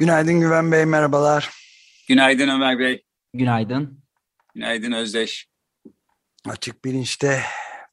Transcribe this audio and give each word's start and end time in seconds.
Günaydın 0.00 0.40
Güven 0.40 0.72
Bey, 0.72 0.84
merhabalar. 0.84 1.50
Günaydın 2.08 2.48
Ömer 2.48 2.78
Bey. 2.78 3.04
Günaydın. 3.34 4.04
Günaydın 4.54 4.92
Özdeş. 4.92 5.46
Açık 6.48 6.84
Bilinç'te 6.84 7.42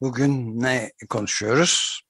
bugün 0.01 0.61
ne 0.61 0.91
konuşuyoruz? 1.09 2.01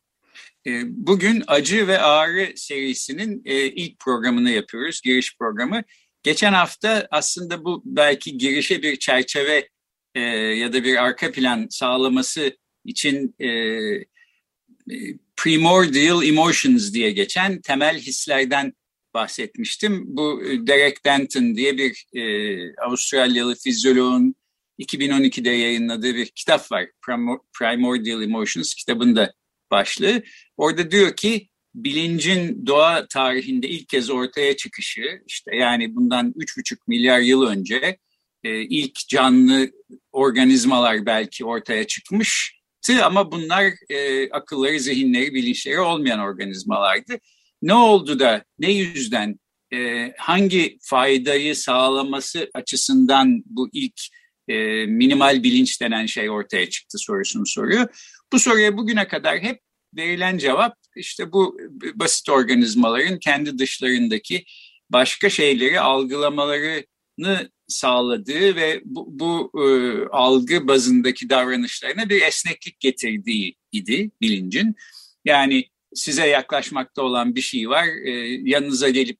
Ee, 0.67 0.81
bugün 0.85 1.43
Acı 1.47 1.87
ve 1.87 1.99
Ağrı 1.99 2.53
serisinin 2.55 3.41
e, 3.45 3.65
ilk 3.65 3.99
programını 3.99 4.51
yapıyoruz, 4.51 5.01
giriş 5.01 5.37
programı. 5.37 5.83
Geçen 6.23 6.53
hafta 6.53 7.07
aslında 7.11 7.65
bu 7.65 7.81
belki 7.85 8.37
girişe 8.37 8.81
bir 8.81 8.99
çerçeve 8.99 9.69
e, 10.15 10.21
ya 10.21 10.73
da 10.73 10.83
bir 10.83 11.03
arka 11.03 11.31
plan 11.31 11.67
sağlaması 11.69 12.57
için 12.85 13.35
e, 13.39 13.49
primordial 15.35 16.23
emotions 16.23 16.93
diye 16.93 17.11
geçen 17.11 17.61
temel 17.61 17.99
hislerden 17.99 18.73
bahsetmiştim. 19.17 20.03
Bu 20.07 20.43
e, 20.45 20.67
Derek 20.67 21.05
Denton 21.05 21.55
diye 21.55 21.77
bir 21.77 22.05
e, 22.13 22.21
Avustralyalı 22.81 23.55
fizyoloğun 23.55 24.35
2012'de 24.79 25.49
yayınladığı 25.49 26.15
bir 26.15 26.25
kitap 26.25 26.71
var. 26.71 26.85
Primordial 27.59 28.21
Emotions 28.21 28.73
kitabında 28.73 29.33
başlığı. 29.71 30.23
Orada 30.57 30.91
diyor 30.91 31.15
ki 31.15 31.47
bilincin 31.75 32.65
doğa 32.65 33.07
tarihinde 33.07 33.67
ilk 33.67 33.89
kez 33.89 34.09
ortaya 34.09 34.55
çıkışı 34.55 35.21
işte 35.27 35.55
yani 35.55 35.95
bundan 35.95 36.31
3,5 36.31 36.77
milyar 36.87 37.19
yıl 37.19 37.43
önce 37.43 37.97
e, 38.43 38.61
ilk 38.61 39.07
canlı 39.07 39.71
organizmalar 40.11 41.05
belki 41.05 41.45
ortaya 41.45 41.87
çıkmıştı 41.87 43.05
ama 43.05 43.31
bunlar 43.31 43.73
e, 43.89 44.29
akılları, 44.29 44.79
zihinleri, 44.79 45.33
bilinçleri 45.33 45.79
olmayan 45.79 46.19
organizmalardı. 46.19 47.19
Ne 47.61 47.73
oldu 47.73 48.19
da 48.19 48.43
ne 48.59 48.71
yüzden 48.71 49.39
e, 49.73 50.11
hangi 50.17 50.77
faydayı 50.81 51.55
sağlaması 51.55 52.49
açısından 52.53 53.43
bu 53.45 53.69
ilk 53.73 54.01
e, 54.47 54.85
minimal 54.85 55.43
bilinç 55.43 55.81
denen 55.81 56.05
şey 56.05 56.29
ortaya 56.29 56.69
çıktı 56.69 56.97
sorusunu 56.97 57.45
soruyor. 57.45 57.87
Bu 58.33 58.39
soruya 58.39 58.77
bugüne 58.77 59.07
kadar 59.07 59.39
hep 59.39 59.61
verilen 59.95 60.37
cevap 60.37 60.75
işte 60.95 61.31
bu 61.31 61.57
basit 61.95 62.29
organizmaların 62.29 63.19
kendi 63.19 63.59
dışlarındaki 63.59 64.45
başka 64.89 65.29
şeyleri 65.29 65.79
algılamalarını 65.79 67.49
sağladığı 67.67 68.55
ve 68.55 68.81
bu, 68.85 69.05
bu 69.19 69.51
e, 69.63 69.67
algı 70.11 70.67
bazındaki 70.67 71.29
davranışlarına 71.29 72.09
bir 72.09 72.21
esneklik 72.21 72.79
getirdiği 72.79 73.55
idi 73.71 74.11
bilincin. 74.21 74.75
Yani 75.25 75.65
size 75.93 76.27
yaklaşmakta 76.27 77.01
olan 77.01 77.35
bir 77.35 77.41
şey 77.41 77.69
var, 77.69 77.87
e, 78.05 78.11
yanınıza 78.43 78.89
gelip 78.89 79.17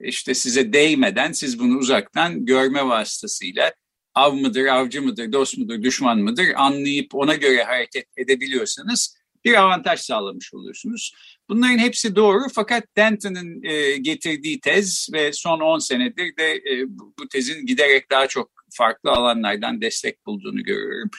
işte 0.00 0.34
size 0.34 0.72
değmeden 0.72 1.32
siz 1.32 1.58
bunu 1.58 1.78
uzaktan 1.78 2.46
görme 2.46 2.86
vasıtasıyla 2.86 3.72
av 4.14 4.34
mıdır, 4.34 4.66
avcı 4.66 5.02
mıdır, 5.02 5.32
dost 5.32 5.58
mudur, 5.58 5.82
düşman 5.82 6.18
mıdır 6.18 6.46
anlayıp 6.56 7.14
ona 7.14 7.34
göre 7.34 7.64
hareket 7.64 8.06
edebiliyorsanız 8.16 9.20
bir 9.44 9.54
avantaj 9.54 10.00
sağlamış 10.00 10.54
oluyorsunuz. 10.54 11.14
Bunların 11.48 11.78
hepsi 11.78 12.16
doğru 12.16 12.40
fakat 12.54 12.84
Denton'ın 12.96 13.62
e, 13.62 13.96
getirdiği 13.96 14.60
tez 14.60 15.08
ve 15.12 15.32
son 15.32 15.60
10 15.60 15.78
senedir 15.78 16.36
de 16.36 16.52
e, 16.52 16.84
bu 16.88 17.28
tezin 17.28 17.66
giderek 17.66 18.10
daha 18.10 18.26
çok 18.26 18.50
farklı 18.72 19.10
alanlardan 19.10 19.80
destek 19.80 20.26
bulduğunu 20.26 20.62
görüyorum. 20.62 21.10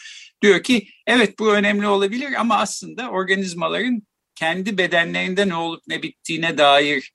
Diyor 0.42 0.64
ki 0.64 0.88
evet 1.08 1.40
bu 1.40 1.54
önemli 1.54 1.88
olabilir 1.88 2.34
ama 2.40 2.58
aslında 2.58 3.10
organizmaların 3.10 4.02
kendi 4.36 4.78
bedenlerinde 4.78 5.50
ne 5.50 5.56
olup 5.56 5.84
ne 5.88 6.04
bittiğine 6.04 6.58
dair 6.58 7.12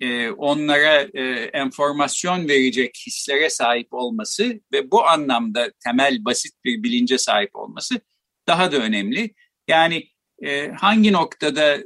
e, 0.00 0.30
onlara 0.30 1.08
e, 1.14 1.50
enformasyon 1.52 2.48
verecek 2.48 3.02
hislere 3.06 3.50
sahip 3.50 3.88
olması 3.90 4.60
ve 4.72 4.90
bu 4.90 5.06
anlamda 5.06 5.72
temel 5.84 6.24
basit 6.24 6.52
bir 6.64 6.82
bilince 6.82 7.18
sahip 7.18 7.56
olması 7.56 8.00
daha 8.46 8.72
da 8.72 8.76
önemli. 8.76 9.34
Yani 9.68 10.08
e, 10.42 10.68
hangi 10.68 11.12
noktada 11.12 11.78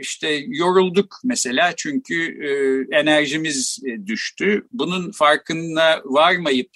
işte 0.00 0.44
yorulduk 0.46 1.16
mesela 1.24 1.72
çünkü 1.76 2.44
e, 2.46 2.50
enerjimiz 2.96 3.78
e, 3.86 4.06
düştü. 4.06 4.66
Bunun 4.72 5.12
farkına 5.12 6.00
varmayıp 6.04 6.70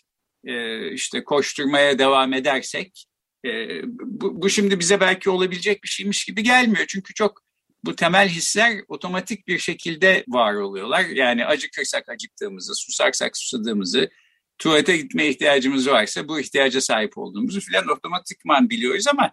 e, 0.44 0.90
işte 0.92 1.24
koşturmaya 1.24 1.98
devam 1.98 2.32
edersek 2.32 3.06
e, 3.46 3.80
bu, 3.86 4.42
bu 4.42 4.50
şimdi 4.50 4.80
bize 4.80 5.00
belki 5.00 5.30
olabilecek 5.30 5.82
bir 5.82 5.88
şeymiş 5.88 6.24
gibi 6.24 6.42
gelmiyor. 6.42 6.84
Çünkü 6.88 7.14
çok 7.14 7.42
bu 7.84 7.96
temel 7.96 8.28
hisler 8.28 8.80
otomatik 8.88 9.48
bir 9.48 9.58
şekilde 9.58 10.24
var 10.28 10.54
oluyorlar. 10.54 11.04
Yani 11.04 11.46
acıkırsak 11.46 12.08
acıktığımızı, 12.08 12.74
susarsak 12.74 13.36
susadığımızı, 13.36 14.10
tuvalete 14.58 14.96
gitmeye 14.96 15.30
ihtiyacımız 15.30 15.88
varsa 15.88 16.28
bu 16.28 16.40
ihtiyaca 16.40 16.80
sahip 16.80 17.18
olduğumuzu 17.18 17.60
filan 17.60 17.88
otomatikman 17.88 18.70
biliyoruz 18.70 19.08
ama 19.08 19.32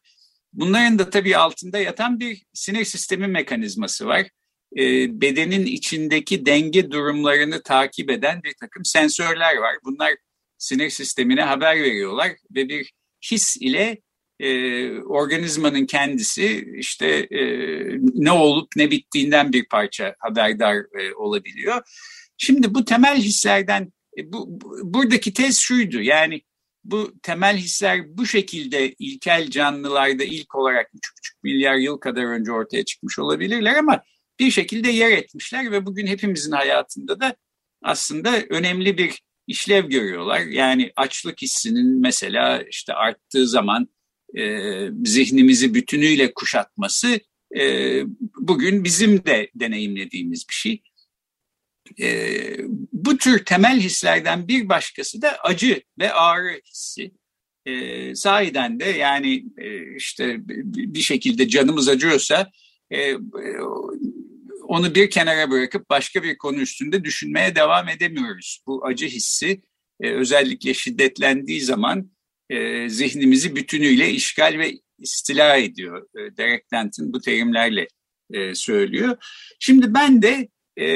bunların 0.54 1.00
da 1.00 1.10
tabii 1.10 1.38
altında 1.38 1.80
yatan 1.80 2.20
bir 2.20 2.44
sinir 2.54 2.86
sistemi 2.86 3.28
mekanizması 3.28 4.06
var. 4.06 4.30
Ee, 4.78 5.22
bedenin 5.22 5.66
içindeki 5.66 6.46
denge 6.46 6.92
durumlarını 6.92 7.64
takip 7.64 8.10
eden 8.10 8.44
bir 8.44 8.54
takım 8.60 8.86
sensörler 8.86 9.58
var. 9.58 9.76
Bunlar 9.84 10.16
sinir 10.58 10.90
sistemine 10.90 11.42
haber 11.42 11.76
veriyorlar 11.76 12.32
ve 12.56 12.70
bir 12.70 12.94
his 13.32 13.58
ile 13.58 14.02
e, 14.40 14.90
organizmanın 15.00 15.86
kendisi 15.86 16.74
işte 16.78 17.08
e, 17.32 17.42
ne 18.14 18.32
olup 18.32 18.68
ne 18.76 18.92
bittiğinden 18.92 19.54
bir 19.54 19.66
parça 19.66 20.16
haberdar 20.20 20.76
e, 20.76 21.14
olabiliyor. 21.16 21.82
Şimdi 22.38 22.74
bu 22.74 22.86
temel 22.86 23.18
hislerden 23.18 23.94
e, 24.18 24.34
bu, 24.34 24.62
bu 24.62 24.94
buradaki 24.94 25.34
tez 25.34 25.60
şuydu 25.60 26.02
yani 26.02 26.42
bu 26.84 27.14
temel 27.24 27.58
hisler 27.58 28.18
bu 28.18 28.26
şekilde 28.26 28.94
ilkel 28.94 29.50
canlılarda 29.50 30.24
ilk 30.24 30.56
olarak 30.56 30.88
3,5 30.94 31.00
milyar 31.44 31.76
yıl 31.76 31.98
kadar 31.98 32.24
önce 32.24 32.52
ortaya 32.52 32.86
çıkmış 32.86 33.20
olabilirler 33.20 33.76
ama 33.76 34.04
bir 34.40 34.52
şekilde 34.52 34.92
yer 34.92 35.12
etmişler 35.12 35.72
ve 35.72 35.86
bugün 35.86 36.08
hepimizin 36.08 36.52
hayatında 36.52 37.20
da 37.20 37.36
aslında 37.84 38.42
önemli 38.50 38.98
bir 38.98 39.22
işlev 39.48 39.90
görüyorlar. 39.90 40.40
Yani 40.40 40.92
açlık 40.96 41.42
hissinin 41.42 42.02
mesela 42.02 42.64
işte 42.64 42.94
arttığı 42.94 43.48
zaman 43.48 43.88
e, 44.38 44.88
zihnimizi 45.06 45.74
bütünüyle 45.74 46.34
kuşatması 46.34 47.20
e, 47.60 48.02
bugün 48.40 48.84
bizim 48.84 49.26
de 49.26 49.52
deneyimlediğimiz 49.56 50.46
bir 50.50 50.54
şey. 50.54 50.84
E, 52.02 52.40
bu 52.92 53.18
tür 53.18 53.46
temel 53.46 53.80
hislerden 53.80 54.48
bir 54.48 54.70
başkası 54.70 55.22
da 55.22 55.38
acı 55.38 55.82
ve 56.00 56.14
ağrı 56.14 56.62
hissi. 56.66 57.12
E, 57.66 58.16
sahiden 58.16 58.80
de 58.80 58.86
yani 58.86 59.46
e, 59.58 59.96
işte 59.96 60.38
bir 60.48 61.02
şekilde 61.02 61.48
canımız 61.48 61.90
acıyorsa 61.90 62.52
e, 62.94 63.16
onu 64.64 64.96
bir 64.96 65.10
kenara 65.10 65.52
bırakıp 65.52 65.90
başka 65.90 66.24
bir 66.24 66.38
konu 66.38 66.58
üstünde 66.58 67.04
düşünmeye 67.04 67.56
devam 67.56 67.90
edemiyoruz. 67.90 68.60
Bu 68.68 68.86
acı 68.86 69.06
hissi 69.06 69.62
e, 70.02 70.12
özellikle 70.12 70.74
şiddetlendiği 70.74 71.62
zaman 71.62 72.13
e, 72.54 72.90
zihnimizi 72.90 73.56
bütünüyle 73.56 74.10
işgal 74.10 74.58
ve 74.58 74.72
istila 75.00 75.58
ediyor. 75.58 76.08
E, 76.16 76.38
Derek 76.38 76.72
Denton 76.72 77.14
bu 77.14 77.22
terimlerle 77.22 77.88
e, 78.34 78.56
söylüyor. 78.56 79.18
Şimdi 79.60 79.94
ben 79.94 80.22
de 80.22 80.50
e, 80.80 80.88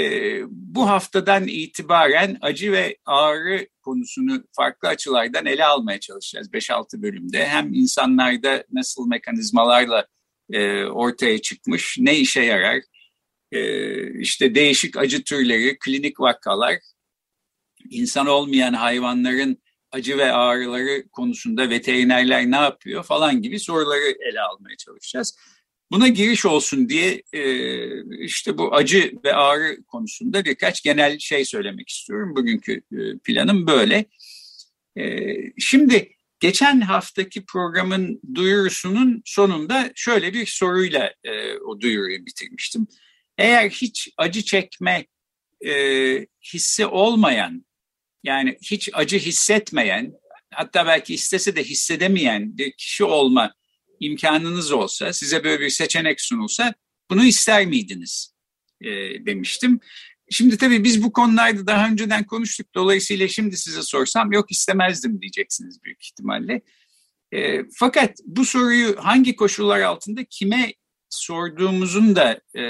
bu 0.49 0.89
haftadan 0.89 1.47
itibaren 1.47 2.37
acı 2.41 2.71
ve 2.71 2.97
ağrı 3.05 3.67
konusunu 3.81 4.43
farklı 4.51 4.89
açılardan 4.89 5.45
ele 5.45 5.65
almaya 5.65 5.99
çalışacağız 5.99 6.49
5-6 6.49 7.01
bölümde. 7.01 7.47
Hem 7.47 7.73
insanlarda 7.73 8.63
nasıl 8.71 9.07
mekanizmalarla 9.07 10.07
e, 10.51 10.83
ortaya 10.83 11.41
çıkmış, 11.41 11.97
ne 11.99 12.17
işe 12.17 12.41
yarar, 12.41 12.81
e, 13.51 14.19
işte 14.19 14.55
değişik 14.55 14.97
acı 14.97 15.23
türleri, 15.23 15.77
klinik 15.79 16.19
vakalar, 16.19 16.75
insan 17.89 18.27
olmayan 18.27 18.73
hayvanların 18.73 19.61
acı 19.91 20.17
ve 20.17 20.31
ağrıları 20.31 21.09
konusunda 21.09 21.69
veterinerler 21.69 22.51
ne 22.51 22.55
yapıyor 22.55 23.03
falan 23.03 23.41
gibi 23.41 23.59
soruları 23.59 24.15
ele 24.29 24.41
almaya 24.41 24.77
çalışacağız. 24.77 25.37
buna 25.91 26.07
giriş 26.07 26.45
olsun 26.45 26.89
diye 26.89 27.23
e, 27.33 28.23
işte 28.25 28.57
bu 28.57 28.75
acı 28.75 29.13
ve 29.23 29.33
ağrı 29.35 29.83
konusunda 29.83 30.45
birkaç 30.45 30.83
genel 30.83 31.19
şey 31.19 31.45
söylemek 31.45 31.89
istiyorum. 31.89 32.35
Bugünkü 32.35 32.73
e, 32.73 33.17
planım 33.23 33.67
böyle. 33.67 34.05
E, 34.97 35.33
şimdi 35.59 36.11
geçen 36.39 36.81
haftaki 36.81 37.45
programın 37.45 38.21
duyurusunun 38.35 39.21
sonunda 39.25 39.91
şöyle 39.95 40.33
bir 40.33 40.45
soruyla 40.45 41.13
o 41.67 41.81
duyuruyu 41.81 42.25
bitirmiştim. 42.25 42.87
Eğer 43.37 43.69
hiç 43.69 44.09
acı 44.17 44.41
çekme 44.41 45.05
hissi 46.53 46.85
olmayan 46.85 47.66
yani 48.27 48.57
hiç 48.63 48.89
acı 48.93 49.17
hissetmeyen 49.17 50.13
hatta 50.53 50.85
belki 50.85 51.13
istese 51.13 51.55
de 51.55 51.63
hissedemeyen 51.63 52.57
bir 52.57 52.71
kişi 52.71 53.03
olma 53.03 53.53
imkanınız 53.99 54.71
olsa, 54.71 55.13
size 55.13 55.43
böyle 55.43 55.63
bir 55.63 55.69
seçenek 55.69 56.21
sunulsa 56.21 56.73
bunu 57.09 57.25
ister 57.25 57.65
miydiniz 57.65 58.33
e, 58.81 58.89
demiştim. 59.25 59.79
Şimdi 60.29 60.57
tabii 60.57 60.83
biz 60.83 61.03
bu 61.03 61.13
konularda 61.13 61.67
daha 61.67 61.87
önceden 61.87 62.23
konuştuk. 62.23 62.67
Dolayısıyla 62.75 63.27
şimdi 63.27 63.57
size 63.57 63.81
sorsam 63.81 64.31
yok 64.31 64.51
istemezdim 64.51 65.21
diyeceksiniz 65.21 65.83
büyük 65.83 66.05
ihtimalle. 66.05 66.61
E, 67.31 67.63
fakat 67.79 68.17
bu 68.25 68.45
soruyu 68.45 68.95
hangi 68.99 69.35
koşullar 69.35 69.79
altında 69.79 70.23
kime 70.23 70.73
sorduğumuzun 71.09 72.15
da 72.15 72.41
e, 72.55 72.63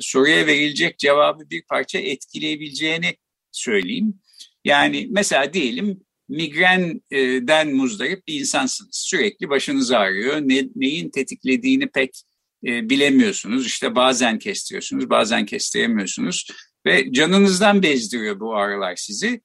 soruya 0.00 0.46
verilecek 0.46 0.98
cevabı 0.98 1.50
bir 1.50 1.62
parça 1.62 1.98
etkileyebileceğini 1.98 3.16
söyleyeyim. 3.52 4.20
Yani 4.64 5.06
mesela 5.10 5.52
diyelim 5.52 6.00
migrenden 6.28 7.74
muzdarip 7.74 8.26
bir 8.26 8.40
insansınız. 8.40 8.96
Sürekli 8.96 9.48
başınız 9.50 9.92
ağrıyor. 9.92 10.36
Ne, 10.36 10.68
neyin 10.76 11.10
tetiklediğini 11.10 11.88
pek 11.88 12.22
e, 12.66 12.90
bilemiyorsunuz. 12.90 13.66
İşte 13.66 13.94
bazen 13.94 14.38
kestiriyorsunuz, 14.38 15.10
bazen 15.10 15.46
kestiremiyorsunuz. 15.46 16.46
Ve 16.86 17.12
canınızdan 17.12 17.82
bezdiriyor 17.82 18.40
bu 18.40 18.56
ağrılar 18.56 18.96
sizi. 18.96 19.40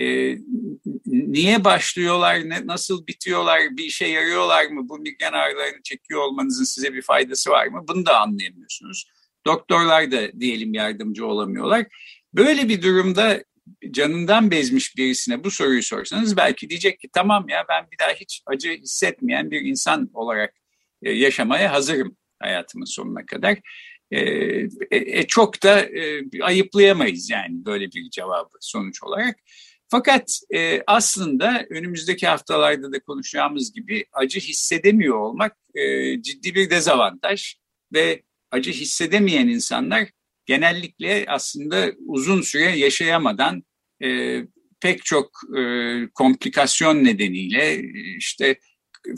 E, 0.00 0.36
niye 1.06 1.64
başlıyorlar, 1.64 2.48
ne, 2.48 2.66
nasıl 2.66 3.06
bitiyorlar, 3.06 3.60
bir 3.70 3.84
işe 3.84 4.06
yarıyorlar 4.06 4.66
mı? 4.66 4.88
Bu 4.88 4.98
migren 4.98 5.32
ağrılarını 5.32 5.82
çekiyor 5.82 6.20
olmanızın 6.20 6.64
size 6.64 6.94
bir 6.94 7.02
faydası 7.02 7.50
var 7.50 7.66
mı? 7.66 7.84
Bunu 7.88 8.06
da 8.06 8.20
anlayamıyorsunuz. 8.20 9.10
Doktorlar 9.46 10.12
da 10.12 10.40
diyelim 10.40 10.74
yardımcı 10.74 11.26
olamıyorlar. 11.26 11.86
Böyle 12.34 12.68
bir 12.68 12.82
durumda 12.82 13.44
canından 13.90 14.50
bezmiş 14.50 14.96
birisine 14.96 15.44
bu 15.44 15.50
soruyu 15.50 15.82
sorsanız 15.82 16.36
belki 16.36 16.70
diyecek 16.70 17.00
ki 17.00 17.08
tamam 17.12 17.48
ya 17.48 17.64
ben 17.68 17.90
bir 17.90 17.98
daha 17.98 18.12
hiç 18.12 18.42
acı 18.46 18.70
hissetmeyen 18.70 19.50
bir 19.50 19.60
insan 19.60 20.10
olarak 20.14 20.54
e, 21.02 21.12
yaşamaya 21.12 21.72
hazırım 21.72 22.16
hayatımın 22.38 22.84
sonuna 22.84 23.26
kadar. 23.26 23.58
E, 24.10 24.20
e, 24.20 24.68
e 24.90 25.26
çok 25.26 25.62
da 25.62 25.88
ayıplayamayız 26.42 27.30
yani 27.30 27.64
böyle 27.64 27.86
bir 27.92 28.10
cevabı 28.10 28.56
sonuç 28.60 29.02
olarak. 29.02 29.36
Fakat 29.88 30.40
e, 30.54 30.82
aslında 30.86 31.66
önümüzdeki 31.70 32.26
haftalarda 32.26 32.92
da 32.92 33.00
konuşacağımız 33.00 33.72
gibi 33.72 34.04
acı 34.12 34.40
hissedemiyor 34.40 35.18
olmak 35.18 35.56
e, 35.74 36.22
ciddi 36.22 36.54
bir 36.54 36.70
dezavantaj 36.70 37.54
ve 37.92 38.22
acı 38.50 38.70
hissedemeyen 38.70 39.48
insanlar 39.48 40.08
genellikle 40.52 41.24
aslında 41.28 41.92
uzun 42.06 42.40
süre 42.40 42.78
yaşayamadan 42.78 43.62
e, 44.04 44.38
pek 44.80 45.04
çok 45.04 45.30
e, 45.58 45.62
komplikasyon 46.14 47.04
nedeniyle 47.04 47.82
işte 48.16 48.58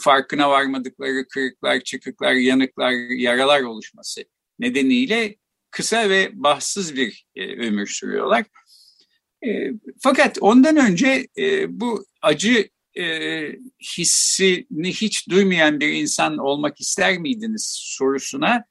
farkına 0.00 0.50
varmadıkları 0.50 1.28
kırıklar, 1.28 1.80
çıkıklar, 1.80 2.32
yanıklar, 2.32 2.92
yaralar 3.10 3.62
oluşması 3.62 4.24
nedeniyle 4.58 5.36
kısa 5.70 6.10
ve 6.10 6.30
bahtsız 6.32 6.96
bir 6.96 7.26
e, 7.36 7.66
ömür 7.66 7.86
sürüyorlar. 7.86 8.44
E, 9.46 9.70
fakat 10.02 10.38
ondan 10.40 10.76
önce 10.76 11.28
e, 11.38 11.80
bu 11.80 12.04
acı 12.22 12.68
e, 12.98 13.04
hissini 13.98 14.92
hiç 14.92 15.28
duymayan 15.30 15.80
bir 15.80 15.88
insan 15.88 16.38
olmak 16.38 16.80
ister 16.80 17.18
miydiniz 17.18 17.72
sorusuna 17.78 18.64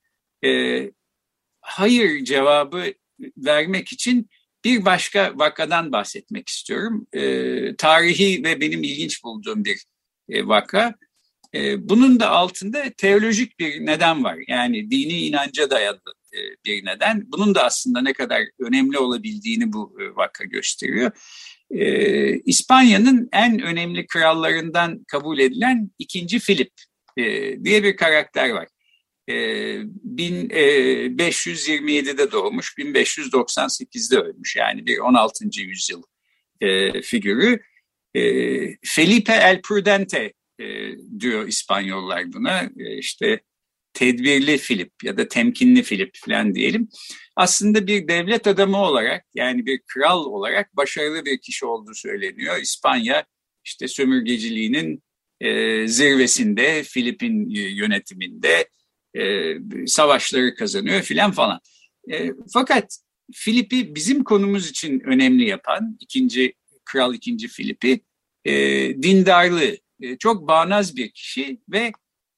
e, 0.45 0.49
hayır 1.63 2.23
cevabı 2.23 2.93
vermek 3.37 3.91
için 3.91 4.29
bir 4.65 4.85
başka 4.85 5.31
vakadan 5.35 5.91
bahsetmek 5.91 6.49
istiyorum. 6.49 7.07
E, 7.13 7.75
tarihi 7.75 8.43
ve 8.43 8.61
benim 8.61 8.83
ilginç 8.83 9.23
bulduğum 9.23 9.65
bir 9.65 9.85
e, 10.29 10.47
vaka. 10.47 10.95
E, 11.55 11.89
bunun 11.89 12.19
da 12.19 12.29
altında 12.29 12.83
teolojik 12.97 13.59
bir 13.59 13.85
neden 13.85 14.23
var. 14.23 14.37
Yani 14.47 14.91
dini 14.91 15.19
inanca 15.19 15.69
dayalı 15.69 16.01
e, 16.33 16.39
bir 16.65 16.85
neden. 16.85 17.23
Bunun 17.31 17.55
da 17.55 17.63
aslında 17.63 18.01
ne 18.01 18.13
kadar 18.13 18.41
önemli 18.59 18.97
olabildiğini 18.97 19.73
bu 19.73 19.97
e, 20.01 20.15
vaka 20.15 20.43
gösteriyor. 20.43 21.11
E, 21.71 22.39
İspanya'nın 22.39 23.29
en 23.31 23.59
önemli 23.59 24.07
krallarından 24.07 25.03
kabul 25.07 25.39
edilen 25.39 25.91
ikinci 25.99 26.39
Filip 26.39 26.71
e, 27.17 27.23
diye 27.63 27.83
bir 27.83 27.95
karakter 27.95 28.49
var. 28.49 28.67
1527'de 29.27 32.23
e, 32.23 32.31
doğmuş, 32.31 32.73
1598'de 32.77 34.17
ölmüş. 34.17 34.55
Yani 34.55 34.85
bir 34.85 34.97
16. 34.97 35.45
yüzyıl 35.61 36.03
e, 36.61 37.01
figürü. 37.01 37.59
E, 38.15 38.21
Felipe 38.85 39.33
el 39.33 39.61
Prudente 39.61 40.33
diyor 41.19 41.47
İspanyollar 41.47 42.33
buna. 42.33 42.69
İşte 42.97 43.39
tedbirli 43.93 44.57
Filip 44.57 44.91
ya 45.03 45.17
da 45.17 45.27
temkinli 45.27 45.83
Filip 45.83 46.11
falan 46.25 46.55
diyelim. 46.55 46.89
Aslında 47.35 47.87
bir 47.87 48.07
devlet 48.07 48.47
adamı 48.47 48.77
olarak 48.77 49.25
yani 49.35 49.65
bir 49.65 49.79
kral 49.87 50.25
olarak 50.25 50.77
başarılı 50.77 51.25
bir 51.25 51.41
kişi 51.41 51.65
olduğu 51.65 51.93
söyleniyor. 51.93 52.61
İspanya 52.61 53.25
işte 53.65 53.87
sömürgeciliğinin 53.87 55.03
zirvesinde, 55.87 56.83
Filip'in 56.83 57.49
yönetiminde 57.49 58.69
e, 59.17 59.53
savaşları 59.87 60.55
kazanıyor 60.55 61.01
filan 61.01 61.31
falan. 61.31 61.59
E, 62.11 62.31
fakat 62.53 62.97
Filip'i 63.33 63.95
bizim 63.95 64.23
konumuz 64.23 64.69
için 64.69 64.99
önemli 64.99 65.47
yapan 65.47 65.97
ikinci 65.99 66.53
Kral 66.85 67.13
ikinci 67.13 67.47
Filip'i 67.47 68.01
e, 68.45 68.53
dindarlığı. 69.03 69.77
E, 70.01 70.17
çok 70.17 70.47
bağnaz 70.47 70.95
bir 70.95 71.11
kişi 71.11 71.61
ve 71.69 71.91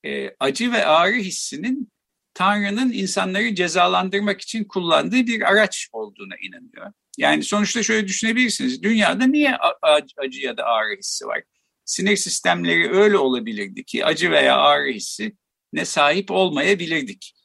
e, 0.05 0.35
acı 0.39 0.71
ve 0.71 0.85
ağrı 0.85 1.15
hissinin 1.15 1.91
Tanrı'nın 2.33 2.91
insanları 2.91 3.55
cezalandırmak 3.55 4.41
için 4.41 4.63
kullandığı 4.63 5.27
bir 5.27 5.41
araç 5.41 5.89
olduğuna 5.91 6.35
inanıyor. 6.41 6.93
Yani 7.17 7.43
sonuçta 7.43 7.83
şöyle 7.83 8.07
düşünebilirsiniz. 8.07 8.83
Dünyada 8.83 9.27
niye 9.27 9.57
acı 10.17 10.39
ya 10.39 10.57
da 10.57 10.63
ağrı 10.63 10.97
hissi 10.97 11.27
var? 11.27 11.43
Sinir 11.85 12.15
sistemleri 12.15 12.91
öyle 12.91 13.17
olabilirdi 13.17 13.83
ki 13.83 14.05
acı 14.05 14.31
veya 14.31 14.57
ağrı 14.57 14.91
hissi 14.91 15.35
ne 15.75 15.86
sahip 15.86 16.32
olmayabilirdik. 16.32 17.36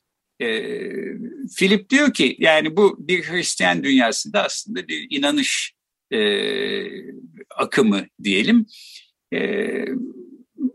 E, 0.41 0.47
Philip 1.59 1.91
diyor 1.91 2.13
ki 2.13 2.37
yani 2.39 2.77
bu 2.77 2.97
bir 3.09 3.25
Hristiyan 3.25 3.85
dünyasında 3.85 4.45
aslında 4.45 4.89
bir 4.89 5.07
inanış 5.11 5.75
e, 6.13 6.21
akımı 7.57 8.07
diyelim. 8.23 8.67
E, 9.35 9.71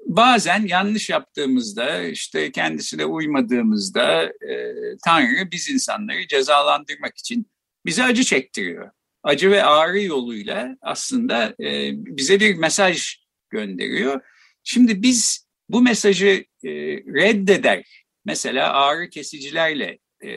bazen 0.06 0.66
yanlış 0.68 1.10
yaptığımızda 1.10 2.04
işte 2.04 2.52
kendisine 2.52 3.06
uymadığımızda 3.06 4.24
e, 4.24 4.74
Tanrı 5.06 5.52
biz 5.52 5.70
insanları 5.70 6.28
cezalandırmak 6.28 7.18
için 7.18 7.48
bize 7.86 8.04
acı 8.04 8.24
çektiriyor. 8.24 8.92
Acı 9.24 9.52
ve 9.52 9.64
ağrı 9.64 10.02
yoluyla 10.02 10.78
aslında 10.82 11.56
e, 11.64 11.92
bize 11.94 12.40
bir 12.40 12.56
mesaj 12.56 13.16
gönderiyor. 13.50 14.22
Şimdi 14.64 15.02
biz 15.02 15.45
bu 15.69 15.81
mesajı 15.81 16.45
e, 16.63 16.69
reddeder. 16.98 18.05
Mesela 18.25 18.74
ağrı 18.74 19.10
kesicilerle 19.10 20.00
e, 20.24 20.31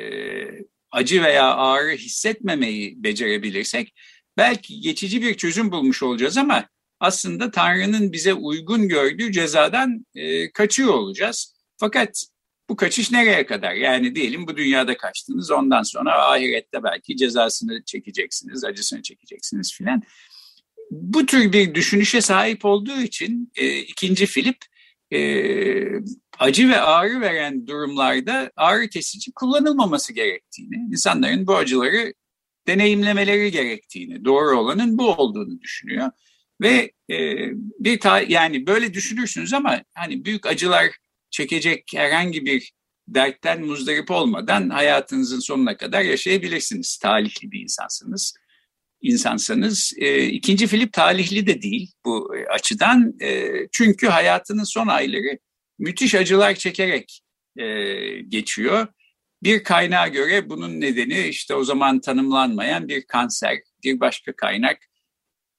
acı 0.91 1.23
veya 1.23 1.55
ağrı 1.55 1.91
hissetmemeyi 1.91 3.03
becerebilirsek 3.03 3.95
belki 4.37 4.81
geçici 4.81 5.23
bir 5.23 5.35
çözüm 5.35 5.73
bulmuş 5.73 6.03
olacağız 6.03 6.37
ama 6.37 6.69
aslında 7.01 7.51
Tanrı'nın 7.51 8.13
bize 8.13 8.35
uygun 8.35 8.89
gördüğü 8.89 9.33
cezadan 9.33 10.07
e, 10.15 10.53
kaçıyor 10.53 10.95
olacağız. 10.95 11.55
Fakat 11.77 12.25
bu 12.69 12.77
kaçış 12.77 13.11
nereye 13.11 13.47
kadar? 13.47 13.73
Yani 13.73 14.15
diyelim 14.15 14.47
bu 14.47 14.57
dünyada 14.57 14.97
kaçtınız 14.97 15.51
ondan 15.51 15.83
sonra 15.83 16.31
ahirette 16.31 16.83
belki 16.83 17.17
cezasını 17.17 17.85
çekeceksiniz, 17.85 18.65
acısını 18.65 19.03
çekeceksiniz 19.03 19.75
filan. 19.75 20.03
Bu 20.91 21.27
tür 21.27 21.53
bir 21.53 21.75
düşünüşe 21.75 22.21
sahip 22.21 22.65
olduğu 22.65 23.01
için 23.01 23.53
e, 23.57 23.79
ikinci 23.79 24.27
Filip 24.27 24.59
e, 25.13 25.21
acı 26.39 26.69
ve 26.69 26.81
ağrı 26.81 27.21
veren 27.21 27.67
durumlarda 27.67 28.51
ağrı 28.57 28.89
kesici 28.89 29.33
kullanılmaması 29.33 30.13
gerektiğini, 30.13 30.77
insanların 30.91 31.47
bu 31.47 31.57
acıları 31.57 32.15
deneyimlemeleri 32.67 33.51
gerektiğini, 33.51 34.25
doğru 34.25 34.59
olanın 34.59 34.99
bu 34.99 35.15
olduğunu 35.15 35.61
düşünüyor. 35.61 36.11
Ve 36.63 36.93
e, 37.11 37.17
bir 37.79 38.01
ta, 38.01 38.21
yani 38.21 38.67
böyle 38.67 38.95
düşünürsünüz 38.95 39.53
ama 39.53 39.83
hani 39.95 40.25
büyük 40.25 40.47
acılar 40.47 40.91
çekecek 41.31 41.85
herhangi 41.95 42.45
bir 42.45 42.73
dertten 43.09 43.67
muzdarip 43.67 44.11
olmadan 44.11 44.71
hayatınızın 44.71 45.41
sonuna 45.41 45.77
kadar 45.77 46.03
yaşayabilirsiniz. 46.03 46.99
Talihli 46.99 47.53
bir 47.53 47.61
insansınız. 47.61 48.35
İnsansanız. 49.03 49.93
E, 49.99 50.25
ikinci 50.27 50.67
Filip 50.67 50.93
talihli 50.93 51.47
de 51.47 51.63
değil 51.63 51.93
bu 52.05 52.35
açıdan. 52.51 53.15
E, 53.23 53.53
çünkü 53.73 54.07
hayatının 54.07 54.65
son 54.65 54.87
ayları 54.87 55.39
müthiş 55.79 56.15
acılar 56.15 56.55
çekerek 56.55 57.21
e, 57.57 57.65
geçiyor. 58.21 58.87
Bir 59.43 59.65
kaynağa 59.65 60.09
göre 60.09 60.49
bunun 60.51 60.81
nedeni 60.81 61.29
işte 61.29 61.55
o 61.55 61.65
zaman 61.65 62.01
tanımlanmayan 62.01 62.89
bir 62.89 63.07
kanser, 63.07 63.59
bir 63.85 64.01
başka 64.01 64.37
kaynak 64.37 64.79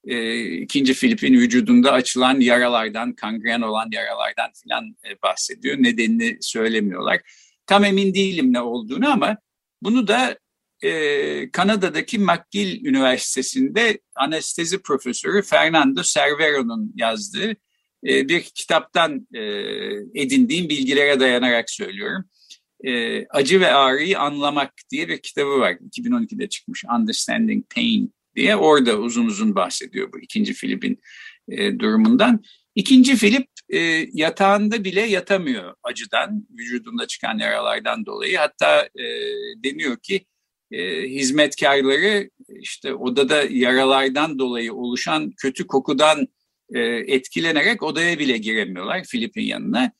e, 0.04 0.44
ikinci 0.44 0.94
Filip'in 0.94 1.34
vücudunda 1.34 1.92
açılan 1.92 2.40
yaralardan, 2.40 3.12
kangren 3.12 3.60
olan 3.60 3.88
yaralardan 3.92 4.50
filan 4.62 4.84
e, 4.84 5.22
bahsediyor. 5.22 5.76
Nedenini 5.78 6.38
söylemiyorlar. 6.40 7.20
Tam 7.66 7.84
emin 7.84 8.14
değilim 8.14 8.52
ne 8.52 8.60
olduğunu 8.60 9.12
ama 9.12 9.36
bunu 9.82 10.08
da 10.08 10.38
e, 10.82 11.50
Kanada'daki 11.50 12.18
McGill 12.18 12.84
Üniversitesi'nde 12.84 14.00
anestezi 14.14 14.82
profesörü 14.82 15.42
Fernando 15.42 16.02
Cervero'nun 16.02 16.92
yazdığı 16.96 17.56
e, 18.08 18.28
bir 18.28 18.40
kitaptan 18.40 19.26
e, 19.34 19.40
edindiğim 20.14 20.68
bilgilere 20.68 21.20
dayanarak 21.20 21.70
söylüyorum. 21.70 22.24
E, 22.84 23.24
Acı 23.26 23.60
ve 23.60 23.72
Ağrıyı 23.72 24.18
Anlamak 24.18 24.72
diye 24.90 25.08
bir 25.08 25.18
kitabı 25.18 25.58
var. 25.58 25.72
2012'de 25.72 26.48
çıkmış 26.48 26.84
Understanding 26.98 27.64
Pain 27.74 28.14
diye 28.36 28.56
orada 28.56 28.98
uzun 28.98 29.26
uzun 29.26 29.54
bahsediyor 29.54 30.12
bu 30.12 30.20
ikinci 30.20 30.52
Filip'in 30.52 31.00
e, 31.48 31.78
durumundan. 31.78 32.42
İkinci 32.74 33.16
Filip 33.16 33.46
e, 33.68 33.78
yatağında 34.12 34.84
bile 34.84 35.00
yatamıyor 35.00 35.74
acıdan, 35.82 36.46
vücudunda 36.58 37.06
çıkan 37.06 37.38
yaralardan 37.38 38.06
dolayı. 38.06 38.38
Hatta 38.38 38.82
e, 38.82 39.04
deniyor 39.64 39.96
ki 39.96 40.26
e, 40.72 41.08
hizmetkarları 41.08 42.30
işte 42.48 42.94
odada 42.94 43.42
yaralardan 43.50 44.38
dolayı 44.38 44.74
oluşan 44.74 45.30
kötü 45.30 45.66
kokudan 45.66 46.28
e, 46.74 46.80
etkilenerek 47.06 47.82
odaya 47.82 48.18
bile 48.18 48.38
giremiyorlar 48.38 49.04
Filip'in 49.04 49.42
yanına. 49.42 49.92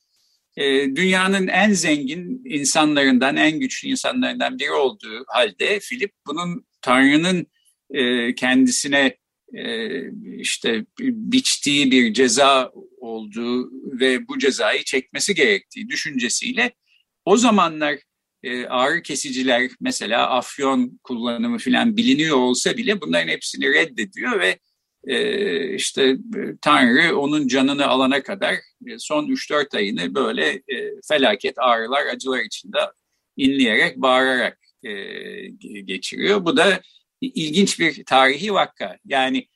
E, 0.57 0.97
dünyanın 0.97 1.47
en 1.47 1.73
zengin 1.73 2.43
insanlarından, 2.45 3.37
en 3.37 3.61
güçlü 3.61 3.89
insanlarından 3.89 4.59
biri 4.59 4.73
olduğu 4.73 5.25
halde 5.27 5.81
Filip 5.81 6.13
bunun 6.27 6.67
Tanrı'nın 6.83 7.47
e, 7.91 8.35
kendisine 8.35 9.17
e, 9.55 10.01
işte 10.37 10.85
biçtiği 11.01 11.91
bir 11.91 12.13
ceza 12.13 12.73
olduğu 13.01 13.71
ve 14.01 14.29
bu 14.29 14.39
cezayı 14.39 14.85
çekmesi 14.85 15.35
gerektiği 15.35 15.89
düşüncesiyle 15.89 16.73
o 17.25 17.37
zamanlar 17.37 17.99
e, 18.43 18.67
ağrı 18.67 19.03
kesiciler 19.03 19.71
mesela 19.81 20.31
afyon 20.31 21.01
kullanımı 21.03 21.59
filan 21.59 21.97
biliniyor 21.97 22.37
olsa 22.37 22.77
bile 22.77 23.01
bunların 23.01 23.29
hepsini 23.29 23.75
reddediyor 23.75 24.41
ve 24.41 24.59
e, 25.07 25.75
işte 25.75 26.03
e, 26.37 26.57
Tanrı 26.61 27.19
onun 27.19 27.49
canını 27.49 27.87
alana 27.87 28.23
kadar 28.23 28.55
e, 28.87 28.99
son 28.99 29.27
3-4 29.27 29.77
ayını 29.77 30.15
böyle 30.15 30.63
felaket 31.09 31.59
ağrılar 31.59 32.07
acılar 32.07 32.41
içinde 32.41 32.79
inleyerek 33.37 33.97
bağırarak 33.97 34.59
geçiriyor. 35.85 36.45
Bu 36.45 36.57
da 36.57 36.81
ilginç 37.21 37.81
bir 37.81 38.05
tarihi 38.05 38.55
vakka. 38.55 38.99
Yani 39.05 39.47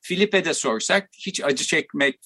Filipe'de 0.00 0.54
sorsak 0.54 1.08
hiç 1.26 1.44
acı 1.44 1.64
çekmek, 1.64 2.18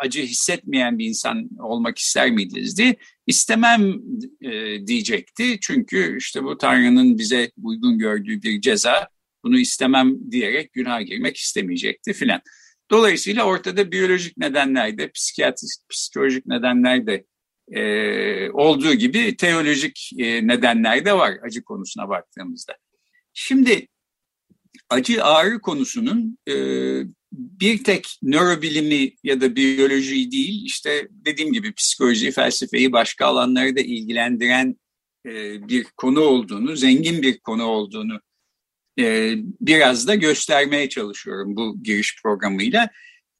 acı 0.00 0.22
hissetmeyen 0.22 0.98
bir 0.98 1.06
insan 1.06 1.48
olmak 1.58 1.98
ister 1.98 2.30
miydiniz 2.30 2.78
diye 2.78 2.96
istemem 3.26 3.94
e, 4.40 4.86
diyecekti. 4.86 5.58
Çünkü 5.60 6.18
işte 6.18 6.44
bu 6.44 6.58
Tanrı'nın 6.58 7.18
bize 7.18 7.50
uygun 7.62 7.98
gördüğü 7.98 8.42
bir 8.42 8.60
ceza 8.60 9.08
bunu 9.44 9.58
istemem 9.58 10.30
diyerek 10.30 10.72
günah 10.72 11.06
girmek 11.06 11.36
istemeyecekti 11.36 12.12
filan. 12.12 12.40
Dolayısıyla 12.90 13.44
ortada 13.44 13.92
biyolojik 13.92 14.36
nedenler 14.36 14.98
de, 14.98 15.10
psikiyatrik, 15.10 15.70
psikolojik 15.90 16.46
nedenler 16.46 17.06
de 17.06 17.24
e, 17.72 18.50
olduğu 18.50 18.94
gibi 18.94 19.36
teolojik 19.36 20.10
e, 20.18 20.46
nedenler 20.46 21.04
de 21.04 21.12
var 21.12 21.34
acı 21.42 21.64
konusuna 21.64 22.08
baktığımızda. 22.08 22.76
Şimdi 23.32 23.88
acı 24.90 25.24
ağrı 25.24 25.60
konusunun 25.60 26.38
e, 26.48 26.54
bir 27.32 27.84
tek 27.84 28.18
nörobilimi 28.22 29.12
ya 29.24 29.40
da 29.40 29.56
biyolojiyi 29.56 30.32
değil, 30.32 30.62
işte 30.64 31.08
dediğim 31.10 31.52
gibi 31.52 31.74
psikoloji, 31.74 32.30
felsefeyi, 32.30 32.92
başka 32.92 33.26
alanları 33.26 33.76
da 33.76 33.80
ilgilendiren 33.80 34.76
e, 35.26 35.68
bir 35.68 35.84
konu 35.84 36.20
olduğunu, 36.20 36.76
zengin 36.76 37.22
bir 37.22 37.38
konu 37.38 37.64
olduğunu 37.64 38.20
e, 38.98 39.34
biraz 39.60 40.08
da 40.08 40.14
göstermeye 40.14 40.88
çalışıyorum 40.88 41.56
bu 41.56 41.82
giriş 41.82 42.22
programıyla. 42.22 42.90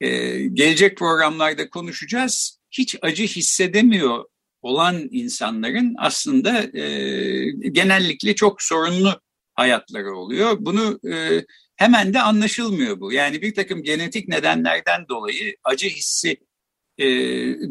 E, 0.01 0.39
gelecek 0.47 0.99
programlarda 0.99 1.71
konuşacağız. 1.71 2.61
Hiç 2.71 2.97
acı 3.03 3.23
hissedemiyor 3.23 4.25
olan 4.63 5.09
insanların 5.11 5.95
aslında 5.99 6.79
e, 6.79 7.51
genellikle 7.51 8.35
çok 8.35 8.63
sorunlu 8.63 9.21
hayatları 9.55 10.17
oluyor. 10.17 10.57
Bunu 10.61 11.01
e, 11.13 11.45
hemen 11.77 12.15
de 12.15 12.21
anlaşılmıyor 12.21 13.01
bu. 13.01 13.13
Yani 13.13 13.43
bir 13.43 13.55
takım 13.55 13.83
genetik 13.83 14.29
nedenlerden 14.29 15.09
dolayı 15.09 15.57
acı 15.65 15.89
hissi 15.89 16.37
e, 16.99 17.07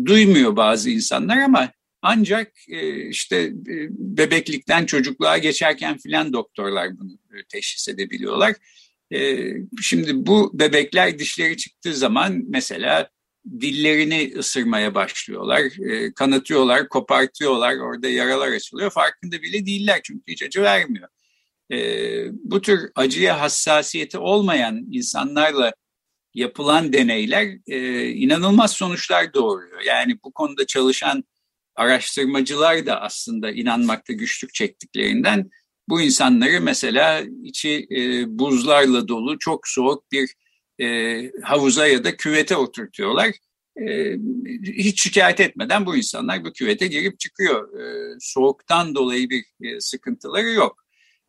duymuyor 0.06 0.56
bazı 0.56 0.90
insanlar 0.90 1.38
ama 1.38 1.72
ancak 2.02 2.52
e, 2.70 3.10
işte 3.10 3.38
e, 3.38 3.76
bebeklikten 3.90 4.86
çocukluğa 4.86 5.38
geçerken 5.38 5.98
filan 5.98 6.34
doktorlar 6.34 7.00
bunu 7.00 7.12
e, 7.12 7.44
teşhis 7.50 7.88
edebiliyorlar. 7.88 8.56
E, 9.14 9.50
şimdi 9.82 10.26
bu 10.26 10.52
bebekler 10.54 11.20
dişleri 11.20 11.58
çıktığı 11.58 11.94
zaman 11.94 12.44
mesela 12.48 13.10
dillerini 13.62 14.34
ısırmaya 14.38 14.96
başlıyorlar, 14.96 15.62
e, 15.90 16.14
kanatıyorlar, 16.14 16.90
kopartıyorlar, 16.90 17.78
orada 17.78 18.10
yaralar 18.10 18.52
açılıyor. 18.52 18.92
Farkında 18.92 19.42
bile 19.42 19.66
değiller 19.66 20.00
çünkü 20.04 20.32
hiç 20.32 20.44
acı 20.44 20.62
vermiyor 20.62 21.10
e, 21.74 21.78
bu 22.34 22.62
tür 22.62 22.92
acıya 22.96 23.42
hassasiyeti 23.42 24.18
olmayan 24.18 24.88
insanlarla 24.92 25.74
yapılan 26.34 26.94
deneyler 26.94 27.48
e, 27.68 28.08
inanılmaz 28.10 28.72
sonuçlar 28.72 29.34
doğuruyor. 29.34 29.82
Yani 29.82 30.18
bu 30.24 30.32
konuda 30.32 30.68
çalışan 30.68 31.24
araştırmacılar 31.76 32.86
da 32.86 33.02
aslında 33.02 33.52
inanmakta 33.52 34.14
güçlük 34.14 34.54
çektiklerinden 34.54 35.50
bu 35.90 36.02
insanları 36.02 36.62
mesela 36.62 37.24
içi 37.44 37.88
e, 37.92 38.26
buzlarla 38.40 39.08
dolu 39.08 39.40
çok 39.40 39.68
soğuk 39.68 40.12
bir 40.12 40.34
e, 40.82 41.32
havuza 41.44 41.88
ya 41.88 42.04
da 42.04 42.18
küvete 42.18 42.56
oturtuyorlar. 42.56 43.32
E, 43.82 44.16
hiç 44.64 45.04
şikayet 45.04 45.40
etmeden 45.40 45.86
bu 45.86 45.96
insanlar 45.96 46.46
bu 46.46 46.54
küvete 46.54 46.88
girip 46.88 47.20
çıkıyor. 47.20 47.80
E, 47.80 48.16
soğuktan 48.20 48.96
dolayı 48.96 49.30
bir 49.30 49.46
e, 49.62 49.80
sıkıntıları 49.80 50.50
yok. 50.50 50.83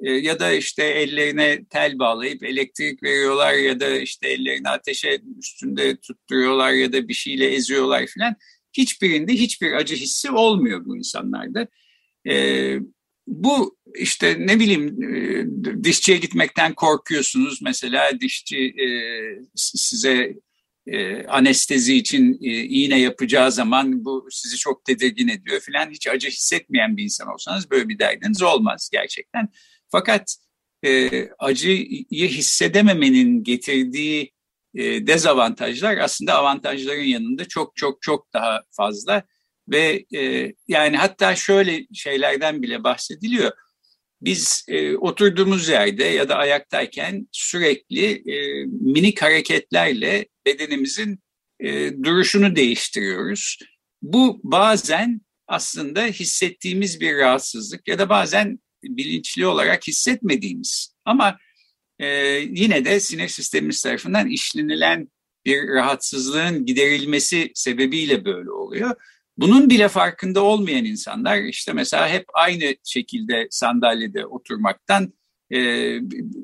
E, 0.04 0.12
ya 0.12 0.40
da 0.40 0.52
işte 0.52 0.84
ellerine 0.84 1.64
tel 1.70 1.98
bağlayıp 1.98 2.44
elektrik 2.44 3.02
veriyorlar 3.02 3.52
ya 3.52 3.80
da 3.80 3.98
işte 3.98 4.28
ellerini 4.28 4.68
ateşe 4.68 5.20
üstünde 5.38 5.96
tutturuyorlar 5.96 6.72
ya 6.72 6.92
da 6.92 7.08
bir 7.08 7.14
şeyle 7.14 7.46
eziyorlar 7.46 8.06
filan. 8.06 8.34
Hiçbirinde 8.72 9.32
hiçbir 9.32 9.72
acı 9.72 9.94
hissi 9.94 10.30
olmuyor 10.30 10.84
bu 10.84 10.96
insanlarda. 10.96 11.68
E, 12.28 12.76
bu 13.26 13.76
işte 13.94 14.36
ne 14.38 14.60
bileyim 14.60 15.02
e, 15.02 15.84
dişçiye 15.84 16.18
gitmekten 16.18 16.74
korkuyorsunuz. 16.74 17.62
Mesela 17.62 18.20
dişçi 18.20 18.58
e, 18.58 18.88
size 19.54 20.34
e, 20.86 21.26
anestezi 21.26 21.96
için 21.96 22.38
e, 22.42 22.50
iğne 22.50 23.00
yapacağı 23.00 23.52
zaman 23.52 24.04
bu 24.04 24.28
sizi 24.30 24.56
çok 24.56 24.84
tedirgin 24.84 25.28
ediyor 25.28 25.60
filan. 25.60 25.90
Hiç 25.90 26.08
acı 26.08 26.28
hissetmeyen 26.28 26.96
bir 26.96 27.04
insan 27.04 27.28
olsanız 27.28 27.70
böyle 27.70 27.88
bir 27.88 27.98
derdiniz 27.98 28.42
olmaz 28.42 28.88
gerçekten. 28.92 29.48
Fakat 29.90 30.36
e, 30.84 31.28
acıyı 31.38 32.28
hissedememenin 32.28 33.42
getirdiği 33.42 34.32
e, 34.74 35.06
dezavantajlar 35.06 35.96
aslında 35.96 36.34
avantajların 36.34 37.02
yanında 37.02 37.44
çok 37.44 37.76
çok 37.76 38.02
çok 38.02 38.32
daha 38.32 38.62
fazla 38.70 39.22
ve 39.68 40.04
e, 40.14 40.52
yani 40.68 40.96
hatta 40.96 41.36
şöyle 41.36 41.86
şeylerden 41.92 42.62
bile 42.62 42.84
bahsediliyor. 42.84 43.52
Biz 44.20 44.64
e, 44.68 44.96
oturduğumuz 44.96 45.68
yerde 45.68 46.04
ya 46.04 46.28
da 46.28 46.36
ayaktayken 46.36 47.28
sürekli 47.32 48.32
e, 48.32 48.64
minik 48.66 49.22
hareketlerle 49.22 50.26
bedenimizin 50.46 51.18
e, 51.60 51.92
duruşunu 52.02 52.56
değiştiriyoruz. 52.56 53.58
Bu 54.02 54.40
bazen 54.44 55.20
aslında 55.46 56.04
hissettiğimiz 56.04 57.00
bir 57.00 57.16
rahatsızlık 57.16 57.88
ya 57.88 57.98
da 57.98 58.08
bazen 58.08 58.58
bilinçli 58.82 59.46
olarak 59.46 59.86
hissetmediğimiz 59.86 60.94
ama 61.04 61.38
e, 61.98 62.06
yine 62.36 62.84
de 62.84 63.00
sinir 63.00 63.28
sistemimiz 63.28 63.82
tarafından 63.82 64.28
işlenilen 64.28 65.08
bir 65.44 65.68
rahatsızlığın 65.68 66.66
giderilmesi 66.66 67.50
sebebiyle 67.54 68.24
böyle 68.24 68.50
oluyor. 68.50 68.96
Bunun 69.36 69.70
bile 69.70 69.88
farkında 69.88 70.42
olmayan 70.42 70.84
insanlar 70.84 71.38
işte 71.38 71.72
mesela 71.72 72.08
hep 72.08 72.24
aynı 72.34 72.74
şekilde 72.84 73.48
sandalyede 73.50 74.26
oturmaktan 74.26 75.12
e, 75.50 75.60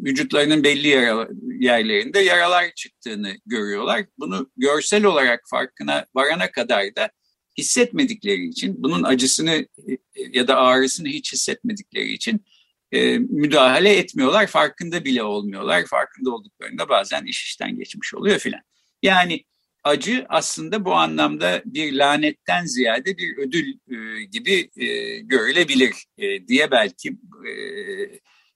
vücutlarının 0.05 0.65
belli 0.65 0.89
yara, 0.89 1.29
yerlerinde 1.59 2.19
yaralar 2.19 2.71
çıktığını 2.75 3.33
görüyorlar. 3.47 4.05
Bunu 4.19 4.51
görsel 4.57 5.05
olarak 5.05 5.41
farkına 5.51 6.07
varana 6.15 6.51
kadar 6.51 6.97
da 6.97 7.11
hissetmedikleri 7.59 8.47
için, 8.47 8.83
bunun 8.83 9.03
acısını 9.03 9.51
e, 9.89 9.99
ya 10.33 10.49
da 10.49 10.57
ağrısını 10.57 11.09
hiç 11.09 11.33
hissetmedikleri 11.33 12.13
için 12.13 12.45
e, 12.93 13.19
müdahale 13.19 13.97
etmiyorlar, 13.97 14.47
farkında 14.47 15.05
bile 15.05 15.23
olmuyorlar. 15.23 15.87
Farkında 15.87 16.31
olduklarında 16.31 16.89
bazen 16.89 17.25
iş 17.25 17.45
işten 17.45 17.77
geçmiş 17.79 18.15
oluyor 18.15 18.39
filan. 18.39 18.61
Yani 19.03 19.45
acı 19.85 20.27
aslında 20.29 20.85
bu 20.85 20.95
anlamda 20.95 21.63
bir 21.65 21.93
lanetten 21.93 22.65
ziyade 22.65 23.19
bir 23.19 23.39
ödül 23.39 23.69
e, 23.69 24.25
gibi 24.25 24.71
e, 24.77 25.19
görülebilir 25.19 25.95
e, 26.19 26.49
diye 26.49 26.71
belki 26.71 27.09
e, 27.49 27.53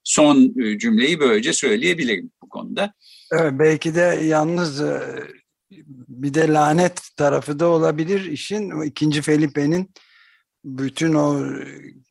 son 0.05 0.53
e, 0.61 0.79
cümleyi 0.79 1.19
böylece 1.19 1.53
söyleyebilirim 1.53 2.31
bu 2.41 2.49
konuda. 2.49 2.93
Evet, 3.31 3.53
belki 3.59 3.95
de 3.95 4.19
yalnız 4.23 4.81
e, 4.81 5.01
bir 6.07 6.33
de 6.33 6.47
lanet 6.47 7.01
tarafı 7.17 7.59
da 7.59 7.67
olabilir 7.67 8.25
işin. 8.25 8.81
İkinci 8.81 9.21
Felipe'nin 9.21 9.91
bütün 10.63 11.13
o 11.13 11.45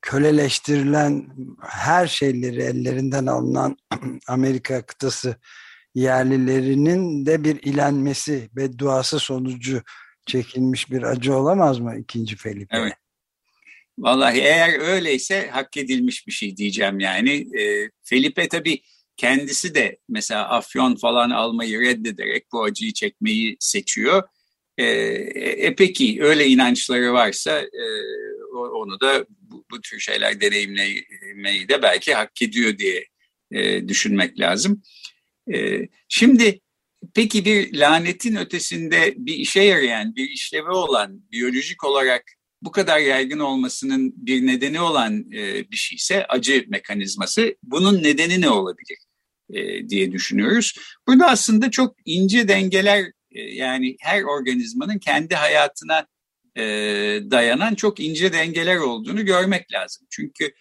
köleleştirilen 0.03 1.29
her 1.61 2.07
şeyleri 2.07 2.63
ellerinden 2.63 3.27
alınan 3.27 3.77
Amerika 4.29 4.87
kıtası 4.87 5.37
yerlilerinin 5.95 7.27
de 7.27 7.45
bir 7.45 7.63
ilenmesi 7.63 8.51
ve 8.57 8.79
duası 8.79 9.19
sonucu 9.19 9.83
çekilmiş 10.27 10.91
bir 10.91 11.03
acı 11.03 11.37
olamaz 11.37 11.79
mı 11.79 11.99
ikinci 11.99 12.37
Felipe? 12.37 12.77
Evet. 12.77 12.95
Vallahi 13.99 14.41
eğer 14.41 14.81
öyleyse 14.81 15.49
hak 15.53 15.77
edilmiş 15.77 16.27
bir 16.27 16.33
şey 16.33 16.57
diyeceğim 16.57 17.01
yani. 17.01 17.61
E, 17.61 17.91
Felipe 18.03 18.49
tabii 18.49 18.83
kendisi 19.17 19.75
de 19.75 19.99
mesela 20.09 20.49
afyon 20.49 20.95
falan 20.97 21.31
almayı 21.31 21.81
reddederek 21.81 22.53
bu 22.53 22.65
acıyı 22.65 22.93
çekmeyi 22.93 23.57
seçiyor. 23.61 24.23
E, 24.79 24.85
e, 24.85 25.75
peki 25.75 26.19
öyle 26.23 26.47
inançları 26.47 27.13
varsa 27.13 27.61
e, 27.61 27.85
onu 28.55 29.01
da 29.01 29.27
bu, 29.41 29.65
bu 29.71 29.81
tür 29.81 30.01
şeyler 30.01 30.41
deneyimlemeyi 30.41 31.69
de 31.69 31.83
belki 31.83 32.15
hak 32.15 32.43
ediyor 32.43 32.79
diye 32.79 33.05
e, 33.53 33.89
düşünmek 33.89 34.41
lazım. 34.41 34.83
E, 35.55 35.89
şimdi 36.09 36.61
peki 37.15 37.45
bir 37.45 37.79
lanetin 37.79 38.37
ötesinde 38.37 39.15
bir 39.17 39.35
işe 39.35 39.61
yarayan, 39.63 40.17
bir 40.17 40.29
işlevi 40.29 40.71
olan, 40.71 41.23
biyolojik 41.33 41.85
olarak 41.85 42.23
bu 42.65 42.71
kadar 42.71 42.99
yaygın 42.99 43.39
olmasının 43.39 44.15
bir 44.17 44.47
nedeni 44.47 44.81
olan 44.81 45.33
e, 45.33 45.71
bir 45.71 45.77
şeyse 45.77 46.27
acı 46.27 46.65
mekanizması. 46.69 47.57
Bunun 47.63 48.03
nedeni 48.03 48.41
ne 48.41 48.51
olabilir 48.51 48.99
e, 49.53 49.89
diye 49.89 50.13
düşünüyoruz. 50.13 50.75
Burada 51.09 51.27
aslında 51.27 51.71
çok 51.71 51.97
ince 52.05 52.49
dengeler 52.49 53.05
e, 53.31 53.41
yani 53.41 53.97
her 54.01 54.23
organizmanın 54.23 54.99
kendi 54.99 55.35
hayatına 55.35 56.07
e, 56.57 56.63
dayanan 57.31 57.75
çok 57.75 58.01
ince 58.01 58.33
dengeler 58.33 58.77
olduğunu 58.77 59.25
görmek 59.25 59.73
lazım. 59.73 60.07
Çünkü 60.11 60.53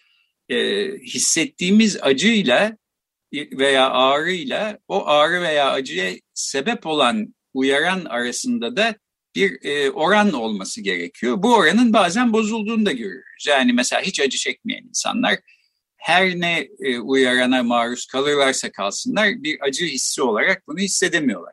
e, 0.48 0.88
hissettiğimiz 0.98 1.98
acıyla 2.02 2.76
veya 3.32 3.90
ağrıyla 3.90 4.78
o 4.88 5.06
ağrı 5.06 5.42
veya 5.42 5.70
acıya 5.70 6.12
sebep 6.34 6.86
olan 6.86 7.34
uyaran 7.54 8.04
arasında 8.04 8.76
da 8.76 8.94
bir 9.34 9.64
e, 9.64 9.90
oran 9.90 10.32
olması 10.32 10.80
gerekiyor. 10.80 11.42
Bu 11.42 11.54
oranın 11.54 11.92
bazen 11.92 12.32
bozulduğunu 12.32 12.86
da 12.86 12.92
görüyoruz. 12.92 13.44
Yani 13.48 13.72
mesela 13.72 14.02
hiç 14.02 14.20
acı 14.20 14.38
çekmeyen 14.38 14.82
insanlar 14.82 15.38
her 15.96 16.40
ne 16.40 16.68
e, 16.80 16.98
uyarana 16.98 17.62
maruz 17.62 18.06
kalırlarsa 18.06 18.72
kalsınlar 18.72 19.42
bir 19.42 19.58
acı 19.60 19.84
hissi 19.84 20.22
olarak 20.22 20.68
bunu 20.68 20.78
hissedemiyorlar. 20.78 21.52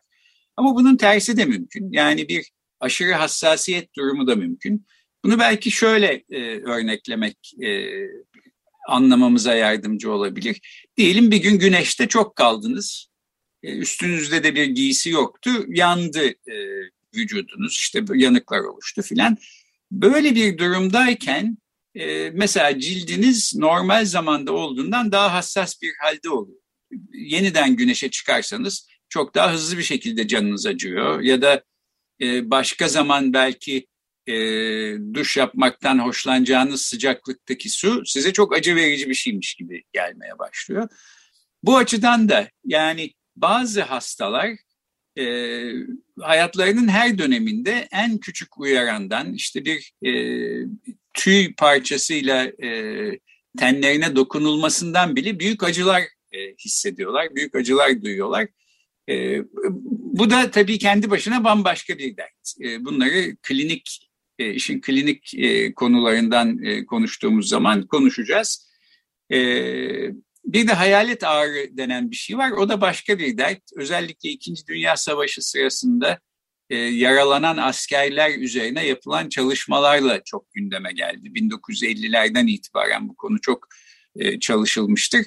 Ama 0.58 0.76
bunun 0.76 0.98
tersi 0.98 1.38
de 1.38 1.46
mümkün. 1.46 1.92
Yani 1.92 2.28
bir 2.28 2.52
aşırı 2.80 3.14
hassasiyet 3.14 3.96
durumu 3.96 4.28
da 4.28 4.36
mümkün. 4.36 4.86
Bunu 5.26 5.40
belki 5.40 5.72
şöyle 5.72 6.24
e, 6.30 6.62
örneklemek 6.62 7.38
e, 7.64 7.90
anlamamıza 8.88 9.56
yardımcı 9.56 10.12
olabilir. 10.12 10.60
Diyelim 10.98 11.32
bir 11.32 11.38
gün 11.38 11.60
güneşte 11.60 12.08
çok 12.08 12.36
kaldınız. 12.36 13.08
E, 13.64 13.78
üstünüzde 13.78 14.44
de 14.44 14.56
bir 14.56 14.66
giysi 14.66 15.10
yoktu. 15.10 15.52
Yandı 15.68 16.28
e, 16.28 16.56
vücudunuz 17.16 17.72
işte 17.72 18.04
yanıklar 18.14 18.60
oluştu 18.60 19.02
filan. 19.02 19.38
Böyle 19.92 20.36
bir 20.36 20.58
durumdayken 20.58 21.58
e, 21.96 22.30
mesela 22.30 22.80
cildiniz 22.80 23.56
normal 23.56 24.06
zamanda 24.06 24.52
olduğundan 24.52 25.12
daha 25.12 25.34
hassas 25.34 25.82
bir 25.82 25.92
halde 26.02 26.30
oluyor. 26.30 26.62
Yeniden 27.14 27.76
güneşe 27.76 28.10
çıkarsanız 28.10 28.88
çok 29.10 29.36
daha 29.36 29.54
hızlı 29.54 29.78
bir 29.78 29.84
şekilde 29.84 30.28
canınız 30.28 30.66
acıyor 30.66 31.22
ya 31.22 31.42
da 31.42 31.64
e, 32.22 32.52
başka 32.52 32.88
zaman 32.88 33.34
belki 33.34 33.88
e, 34.28 34.34
duş 35.14 35.38
yapmaktan 35.38 36.00
hoşlanacağınız 36.00 36.82
sıcaklıktaki 36.82 37.70
su 37.70 38.06
size 38.06 38.34
çok 38.34 38.56
acı 38.56 38.76
verici 38.76 39.10
bir 39.10 39.14
şeymiş 39.14 39.56
gibi 39.56 39.84
gelmeye 39.94 40.40
başlıyor. 40.40 40.90
Bu 41.64 41.78
açıdan 41.78 42.30
da 42.30 42.50
yani 42.66 43.14
bazı 43.36 43.82
hastalar 43.82 44.58
e, 45.20 45.26
hayatlarının 46.20 46.88
her 46.88 47.18
döneminde 47.18 47.88
en 47.92 48.18
küçük 48.18 48.58
uyarandan 48.60 49.34
işte 49.34 49.66
bir 49.66 49.94
e, 50.06 50.12
tüy 51.14 51.54
parçasıyla 51.56 52.46
e, 52.64 53.20
tenlerine 53.58 54.16
dokunulmasından 54.16 55.16
bile 55.16 55.40
büyük 55.40 55.64
acılar 55.64 56.02
e, 56.32 56.56
hissediyorlar, 56.66 57.36
büyük 57.36 57.56
acılar 57.56 58.02
duyuyorlar. 58.02 58.48
E, 59.10 59.40
bu 60.14 60.30
da 60.30 60.52
tabii 60.52 60.78
kendi 60.78 61.10
başına 61.10 61.44
bambaşka 61.44 61.98
bir 61.98 62.18
dert. 62.18 62.54
E, 62.64 62.86
bunları 62.86 63.36
klinik, 63.42 64.10
e, 64.40 64.54
işin 64.54 64.82
klinik 64.82 65.34
e, 65.34 65.74
konularından 65.74 66.64
e, 66.64 66.86
konuştuğumuz 66.86 67.50
zaman 67.50 67.88
konuşacağız. 67.88 68.72
E, 69.34 69.40
bir 70.46 70.68
de 70.68 70.74
hayalet 70.74 71.24
ağrı 71.24 71.78
denen 71.78 72.12
bir 72.12 72.16
şey 72.16 72.38
var. 72.38 72.52
O 72.52 72.70
da 72.70 72.82
başka 72.82 73.20
bir 73.20 73.38
dert. 73.38 73.62
Özellikle 73.76 74.30
İkinci 74.30 74.68
Dünya 74.68 74.98
Savaşı 74.98 75.42
sırasında 75.42 76.20
e, 76.70 76.76
yaralanan 76.76 77.58
askerler 77.58 78.38
üzerine 78.38 78.86
yapılan 78.86 79.30
çalışmalarla 79.30 80.24
çok 80.26 80.54
gündeme 80.54 80.92
geldi. 80.92 81.28
1950'lerden 81.28 82.48
itibaren 82.48 83.10
bu 83.10 83.16
konu 83.16 83.42
çok 83.42 83.68
e, 84.16 84.40
çalışılmıştır. 84.40 85.26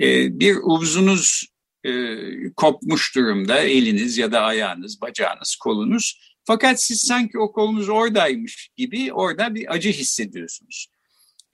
E, 0.00 0.40
bir 0.40 0.56
uzunuz 0.62 1.46
e, 1.84 2.16
kopmuş 2.56 3.16
durumda, 3.16 3.58
eliniz 3.58 4.18
ya 4.18 4.32
da 4.32 4.40
ayağınız, 4.40 5.00
bacağınız, 5.00 5.56
kolunuz. 5.56 6.34
Fakat 6.44 6.82
siz 6.82 7.00
sanki 7.00 7.38
o 7.38 7.52
kolunuz 7.52 7.88
oradaymış 7.88 8.70
gibi 8.76 9.12
orada 9.12 9.54
bir 9.54 9.74
acı 9.74 9.90
hissediyorsunuz 9.90 10.93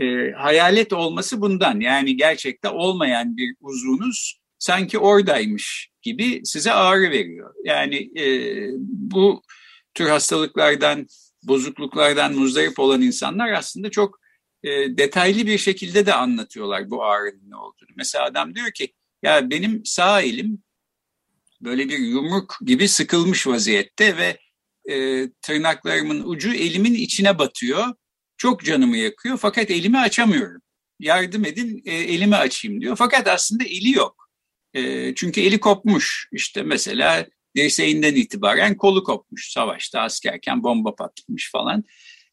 e, 0.00 0.32
hayalet 0.32 0.92
olması 0.92 1.40
bundan. 1.40 1.80
Yani 1.80 2.16
gerçekte 2.16 2.68
olmayan 2.68 3.36
bir 3.36 3.54
uzunuz 3.60 4.40
sanki 4.58 4.98
oradaymış 4.98 5.90
gibi 6.02 6.40
size 6.44 6.72
ağrı 6.72 7.10
veriyor. 7.10 7.54
Yani 7.64 8.10
e, 8.20 8.24
bu 8.88 9.42
tür 9.94 10.08
hastalıklardan, 10.08 11.06
bozukluklardan 11.42 12.34
muzdarip 12.34 12.78
olan 12.78 13.02
insanlar 13.02 13.52
aslında 13.52 13.90
çok 13.90 14.20
e, 14.62 14.70
detaylı 14.70 15.46
bir 15.46 15.58
şekilde 15.58 16.06
de 16.06 16.14
anlatıyorlar 16.14 16.90
bu 16.90 17.04
ağrının 17.04 17.50
ne 17.50 17.56
olduğunu. 17.56 17.90
Mesela 17.96 18.24
adam 18.24 18.54
diyor 18.54 18.70
ki 18.70 18.92
ya 19.22 19.50
benim 19.50 19.84
sağ 19.84 20.22
elim 20.22 20.62
böyle 21.60 21.88
bir 21.88 21.98
yumruk 21.98 22.56
gibi 22.64 22.88
sıkılmış 22.88 23.46
vaziyette 23.46 24.16
ve 24.16 24.38
e, 24.94 25.28
tırnaklarımın 25.42 26.22
ucu 26.24 26.54
elimin 26.54 26.94
içine 26.94 27.38
batıyor 27.38 27.86
çok 28.40 28.64
canımı 28.64 28.96
yakıyor 28.96 29.38
fakat 29.38 29.70
elimi 29.70 29.98
açamıyorum. 29.98 30.62
Yardım 31.00 31.44
edin 31.44 31.82
e, 31.84 31.94
elimi 31.94 32.36
açayım 32.36 32.80
diyor. 32.80 32.96
Fakat 32.96 33.28
aslında 33.28 33.64
eli 33.64 33.90
yok. 33.90 34.28
E, 34.74 35.14
çünkü 35.14 35.40
eli 35.40 35.60
kopmuş. 35.60 36.28
İşte 36.32 36.62
mesela 36.62 37.26
dirseğinden 37.56 38.14
itibaren 38.14 38.76
kolu 38.76 39.04
kopmuş. 39.04 39.52
Savaşta 39.52 40.00
askerken 40.00 40.62
bomba 40.62 40.94
patlamış 40.94 41.50
falan. 41.50 41.84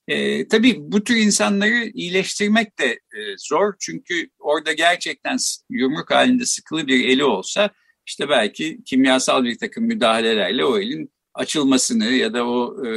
E, 0.08 0.48
tabii 0.48 0.76
bu 0.80 1.04
tür 1.04 1.16
insanları 1.16 1.92
iyileştirmek 1.94 2.80
de 2.80 2.86
e, 2.86 3.20
zor. 3.38 3.74
Çünkü 3.80 4.30
orada 4.40 4.74
gerçekten 4.74 5.38
yumruk 5.70 6.12
halinde 6.12 6.46
sıkılı 6.46 6.88
bir 6.88 7.10
eli 7.10 7.24
olsa 7.24 7.70
işte 8.06 8.30
belki 8.30 8.84
kimyasal 8.86 9.44
bir 9.44 9.58
takım 9.58 9.84
müdahalelerle 9.84 10.66
o 10.66 10.80
elin 10.80 11.12
açılmasını 11.34 12.06
ya 12.06 12.34
da 12.34 12.48
o 12.48 12.86
e, 12.86 12.92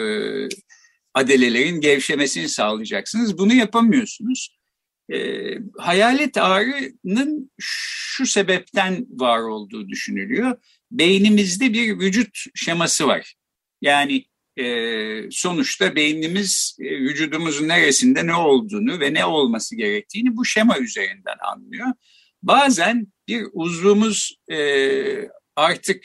adelelerin 1.15 1.81
gevşemesini 1.81 2.49
sağlayacaksınız. 2.49 3.39
Bunu 3.39 3.55
yapamıyorsunuz. 3.55 4.57
E, 5.13 5.19
hayalet 5.79 6.37
ağrının 6.37 7.51
şu 7.61 8.27
sebepten 8.27 9.07
var 9.11 9.41
olduğu 9.41 9.89
düşünülüyor. 9.89 10.57
Beynimizde 10.91 11.73
bir 11.73 11.99
vücut 11.99 12.39
şeması 12.55 13.07
var. 13.07 13.35
Yani 13.83 14.25
sonuçta 15.31 15.97
beynimiz 15.97 16.77
vücudumuzun 16.81 17.69
neresinde 17.69 18.27
ne 18.27 18.35
olduğunu 18.35 19.01
ve 19.01 19.15
ne 19.15 19.25
olması 19.25 19.77
gerektiğini 19.77 20.37
bu 20.37 20.45
şema 20.45 20.79
üzerinden 20.79 21.37
anlıyor. 21.53 21.87
Bazen 22.43 23.07
bir 23.29 23.47
uzvumuz 23.53 24.37
artık 25.57 26.05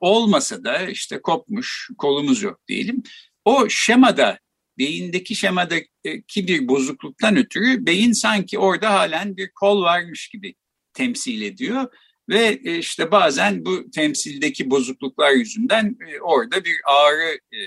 olmasa 0.00 0.64
da 0.64 0.86
işte 0.86 1.20
kopmuş, 1.22 1.90
kolumuz 1.98 2.42
yok 2.42 2.60
diyelim. 2.68 3.02
O 3.48 3.68
şemada 3.68 4.38
beyindeki 4.78 5.34
şemadaki 5.34 6.48
bir 6.48 6.68
bozukluktan 6.68 7.36
ötürü 7.36 7.86
beyin 7.86 8.12
sanki 8.12 8.58
orada 8.58 8.94
halen 8.94 9.36
bir 9.36 9.50
kol 9.50 9.82
varmış 9.82 10.28
gibi 10.28 10.54
temsil 10.92 11.42
ediyor. 11.42 11.86
Ve 12.28 12.60
e, 12.64 12.78
işte 12.78 13.10
bazen 13.10 13.64
bu 13.64 13.90
temsildeki 13.90 14.70
bozukluklar 14.70 15.30
yüzünden 15.30 15.96
e, 16.08 16.20
orada 16.20 16.64
bir 16.64 16.76
ağrı 16.84 17.34
e, 17.34 17.58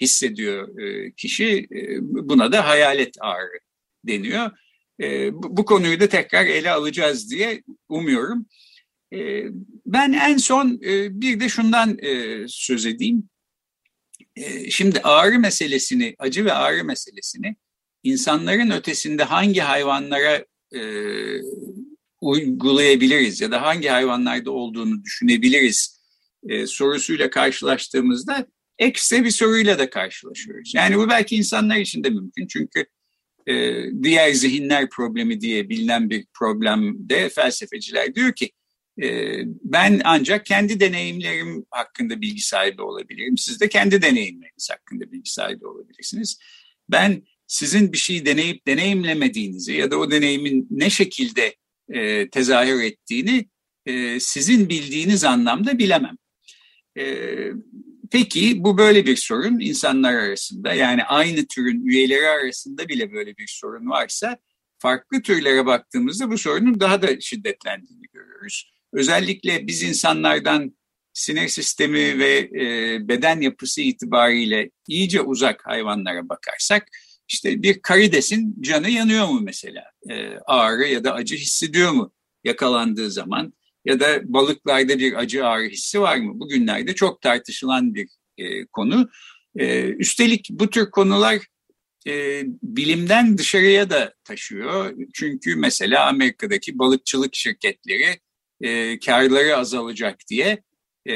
hissediyor 0.00 0.68
kişi. 1.16 1.66
Buna 2.00 2.52
da 2.52 2.68
hayalet 2.68 3.16
ağrı 3.20 3.58
deniyor. 4.06 4.50
Bu 5.32 5.64
konuyu 5.64 6.00
da 6.00 6.08
tekrar 6.08 6.46
ele 6.46 6.70
alacağız 6.70 7.30
diye 7.30 7.62
umuyorum. 7.88 8.46
Ben 9.86 10.12
en 10.12 10.36
son 10.36 10.80
bir 11.20 11.40
de 11.40 11.48
şundan 11.48 11.98
söz 12.46 12.86
edeyim. 12.86 13.29
Ee, 14.36 14.70
şimdi 14.70 15.00
ağrı 15.00 15.38
meselesini, 15.38 16.14
acı 16.18 16.44
ve 16.44 16.52
ağrı 16.52 16.84
meselesini 16.84 17.56
insanların 18.02 18.70
ötesinde 18.70 19.22
hangi 19.22 19.60
hayvanlara 19.60 20.44
e, 20.74 20.80
uygulayabiliriz 22.20 23.40
ya 23.40 23.50
da 23.50 23.62
hangi 23.62 23.88
hayvanlarda 23.88 24.50
olduğunu 24.50 25.04
düşünebiliriz 25.04 26.00
e, 26.48 26.66
sorusuyla 26.66 27.30
karşılaştığımızda 27.30 28.46
ekstra 28.78 29.24
bir 29.24 29.30
soruyla 29.30 29.78
da 29.78 29.90
karşılaşıyoruz. 29.90 30.72
Yani 30.74 30.96
bu 30.96 31.08
belki 31.08 31.36
insanlar 31.36 31.76
için 31.76 32.04
de 32.04 32.10
mümkün 32.10 32.46
çünkü 32.46 32.86
e, 33.46 33.84
diğer 34.02 34.32
zihinler 34.32 34.88
problemi 34.88 35.40
diye 35.40 35.68
bilinen 35.68 36.10
bir 36.10 36.26
problemde 36.38 37.28
felsefeciler 37.28 38.14
diyor 38.14 38.32
ki 38.32 38.50
ben 39.62 40.00
ancak 40.04 40.46
kendi 40.46 40.80
deneyimlerim 40.80 41.66
hakkında 41.70 42.20
bilgi 42.20 42.42
sahibi 42.42 42.82
olabilirim. 42.82 43.38
Siz 43.38 43.60
de 43.60 43.68
kendi 43.68 44.02
deneyimleriniz 44.02 44.70
hakkında 44.70 45.12
bilgi 45.12 45.32
sahibi 45.32 45.66
olabilirsiniz. 45.66 46.38
Ben 46.88 47.22
sizin 47.46 47.92
bir 47.92 47.98
şeyi 47.98 48.26
deneyip 48.26 48.66
deneyimlemediğinizi 48.66 49.72
ya 49.72 49.90
da 49.90 49.98
o 49.98 50.10
deneyimin 50.10 50.66
ne 50.70 50.90
şekilde 50.90 51.56
e, 51.88 52.30
tezahür 52.30 52.82
ettiğini 52.82 53.48
e, 53.86 54.20
sizin 54.20 54.68
bildiğiniz 54.68 55.24
anlamda 55.24 55.78
bilemem. 55.78 56.16
E, 56.98 57.26
peki 58.10 58.64
bu 58.64 58.78
böyle 58.78 59.06
bir 59.06 59.16
sorun 59.16 59.60
insanlar 59.60 60.14
arasında 60.14 60.74
yani 60.74 61.04
aynı 61.04 61.46
türün 61.46 61.86
üyeleri 61.86 62.28
arasında 62.28 62.88
bile 62.88 63.12
böyle 63.12 63.36
bir 63.36 63.46
sorun 63.48 63.90
varsa 63.90 64.38
farklı 64.78 65.22
türlere 65.22 65.66
baktığımızda 65.66 66.30
bu 66.30 66.38
sorunun 66.38 66.80
daha 66.80 67.02
da 67.02 67.20
şiddetlendiğini 67.20 68.06
görüyoruz. 68.12 68.70
Özellikle 68.92 69.66
biz 69.66 69.82
insanlardan 69.82 70.76
sinir 71.12 71.48
sistemi 71.48 72.18
ve 72.18 72.38
e, 72.38 72.98
beden 73.08 73.40
yapısı 73.40 73.80
itibariyle 73.80 74.70
iyice 74.88 75.20
uzak 75.20 75.66
hayvanlara 75.66 76.28
bakarsak 76.28 76.88
işte 77.28 77.62
bir 77.62 77.82
karidesin 77.82 78.56
canı 78.60 78.90
yanıyor 78.90 79.26
mu 79.26 79.40
mesela? 79.42 79.84
E, 80.10 80.28
ağrı 80.46 80.86
ya 80.88 81.04
da 81.04 81.14
acı 81.14 81.36
hissediyor 81.36 81.92
mu 81.92 82.12
yakalandığı 82.44 83.10
zaman? 83.10 83.52
Ya 83.84 84.00
da 84.00 84.32
balıklarda 84.32 84.98
bir 84.98 85.14
acı 85.14 85.46
ağrı 85.46 85.68
hissi 85.68 86.00
var 86.00 86.16
mı? 86.16 86.40
Bugünlerde 86.40 86.94
çok 86.94 87.22
tartışılan 87.22 87.94
bir 87.94 88.08
e, 88.38 88.66
konu. 88.66 89.10
E, 89.56 89.82
üstelik 89.82 90.48
bu 90.50 90.70
tür 90.70 90.90
konular 90.90 91.38
e, 92.06 92.42
bilimden 92.62 93.38
dışarıya 93.38 93.90
da 93.90 94.14
taşıyor. 94.24 94.94
Çünkü 95.14 95.56
mesela 95.56 96.06
Amerika'daki 96.06 96.78
balıkçılık 96.78 97.34
şirketleri 97.34 98.20
e, 98.60 98.98
karları 98.98 99.56
azalacak 99.56 100.18
diye 100.30 100.62
e, 101.08 101.14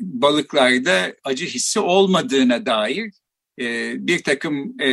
balıklarda 0.00 1.14
acı 1.24 1.46
hissi 1.46 1.80
olmadığına 1.80 2.66
dair 2.66 3.12
e, 3.60 3.94
bir 4.06 4.22
takım 4.22 4.80
e, 4.80 4.88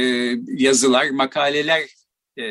yazılar, 0.47 1.09
makaleler 1.09 1.83
e, 2.37 2.45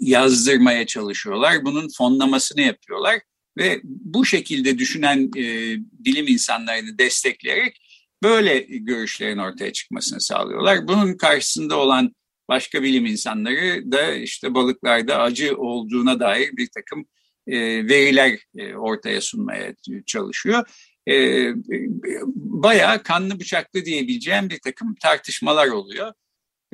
yazdırmaya 0.00 0.86
çalışıyorlar. 0.86 1.64
Bunun 1.64 1.88
fonlamasını 1.98 2.60
yapıyorlar 2.60 3.20
ve 3.58 3.80
bu 3.84 4.24
şekilde 4.24 4.78
düşünen 4.78 5.30
e, 5.36 5.76
bilim 5.92 6.26
insanlarını 6.26 6.98
destekleyerek 6.98 7.80
böyle 8.22 8.58
görüşlerin 8.68 9.38
ortaya 9.38 9.72
çıkmasını 9.72 10.20
sağlıyorlar. 10.20 10.88
Bunun 10.88 11.16
karşısında 11.16 11.78
olan 11.78 12.14
başka 12.48 12.82
bilim 12.82 13.06
insanları 13.06 13.92
da 13.92 14.14
işte 14.14 14.54
balıklarda 14.54 15.18
acı 15.18 15.56
olduğuna 15.56 16.20
dair 16.20 16.56
bir 16.56 16.68
takım 16.74 17.06
e, 17.46 17.58
veriler 17.88 18.38
e, 18.56 18.74
ortaya 18.74 19.20
sunmaya 19.20 19.74
çalışıyor. 20.06 20.64
E, 21.08 21.14
bayağı 22.34 23.02
kanlı 23.02 23.40
bıçaklı 23.40 23.84
diyebileceğim 23.84 24.50
bir 24.50 24.58
takım 24.58 24.94
tartışmalar 24.94 25.68
oluyor. 25.68 26.12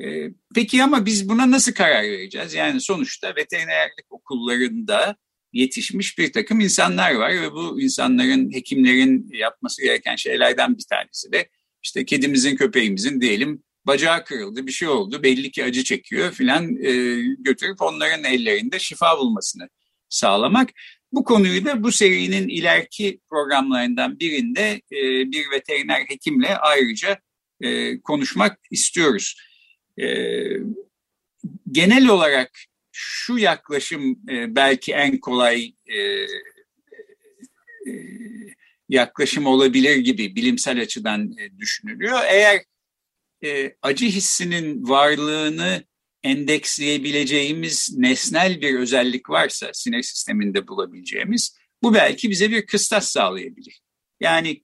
E, 0.03 0.29
peki 0.55 0.83
ama 0.83 1.05
biz 1.05 1.29
buna 1.29 1.51
nasıl 1.51 1.73
karar 1.73 2.03
vereceğiz? 2.03 2.53
Yani 2.53 2.81
sonuçta 2.81 3.35
veterinerlik 3.35 4.05
okullarında 4.09 5.15
yetişmiş 5.53 6.17
bir 6.17 6.33
takım 6.33 6.59
insanlar 6.59 7.15
var 7.15 7.31
ve 7.31 7.51
bu 7.51 7.81
insanların, 7.81 8.53
hekimlerin 8.53 9.29
yapması 9.33 9.81
gereken 9.81 10.15
şeylerden 10.15 10.77
bir 10.77 10.85
tanesi 10.89 11.31
de 11.31 11.49
işte 11.83 12.05
kedimizin, 12.05 12.55
köpeğimizin 12.55 13.21
diyelim 13.21 13.63
bacağı 13.85 14.25
kırıldı, 14.25 14.67
bir 14.67 14.71
şey 14.71 14.87
oldu, 14.87 15.23
belli 15.23 15.51
ki 15.51 15.63
acı 15.63 15.83
çekiyor 15.83 16.31
filan 16.31 16.83
e, 16.83 17.21
götürüp 17.39 17.81
onların 17.81 18.23
ellerinde 18.23 18.79
şifa 18.79 19.17
bulmasını 19.17 19.69
sağlamak. 20.09 20.69
Bu 21.11 21.23
konuyu 21.23 21.65
da 21.65 21.83
bu 21.83 21.91
serinin 21.91 22.47
ileriki 22.47 23.19
programlarından 23.29 24.19
birinde 24.19 24.81
e, 24.91 25.31
bir 25.31 25.51
veteriner 25.51 26.01
hekimle 26.07 26.57
ayrıca 26.57 27.19
e, 27.61 28.01
konuşmak 28.01 28.59
istiyoruz. 28.71 29.41
E, 30.01 30.05
genel 31.71 32.07
olarak 32.07 32.51
şu 32.91 33.37
yaklaşım 33.37 34.19
e, 34.29 34.55
belki 34.55 34.93
en 34.93 35.17
kolay 35.17 35.73
e, 35.85 35.97
e, 35.97 36.27
yaklaşım 38.89 39.45
olabilir 39.45 39.95
gibi 39.95 40.35
bilimsel 40.35 40.81
açıdan 40.81 41.33
e, 41.37 41.59
düşünülüyor. 41.59 42.19
Eğer 42.29 42.61
e, 43.43 43.75
acı 43.81 44.05
hissinin 44.05 44.89
varlığını 44.89 45.83
endeksleyebileceğimiz 46.23 47.95
nesnel 47.97 48.61
bir 48.61 48.79
özellik 48.79 49.29
varsa 49.29 49.69
sinir 49.73 50.03
sisteminde 50.03 50.67
bulabileceğimiz 50.67 51.57
bu 51.83 51.93
belki 51.93 52.29
bize 52.29 52.51
bir 52.51 52.65
kıstas 52.65 53.11
sağlayabilir. 53.11 53.81
Yani 54.19 54.63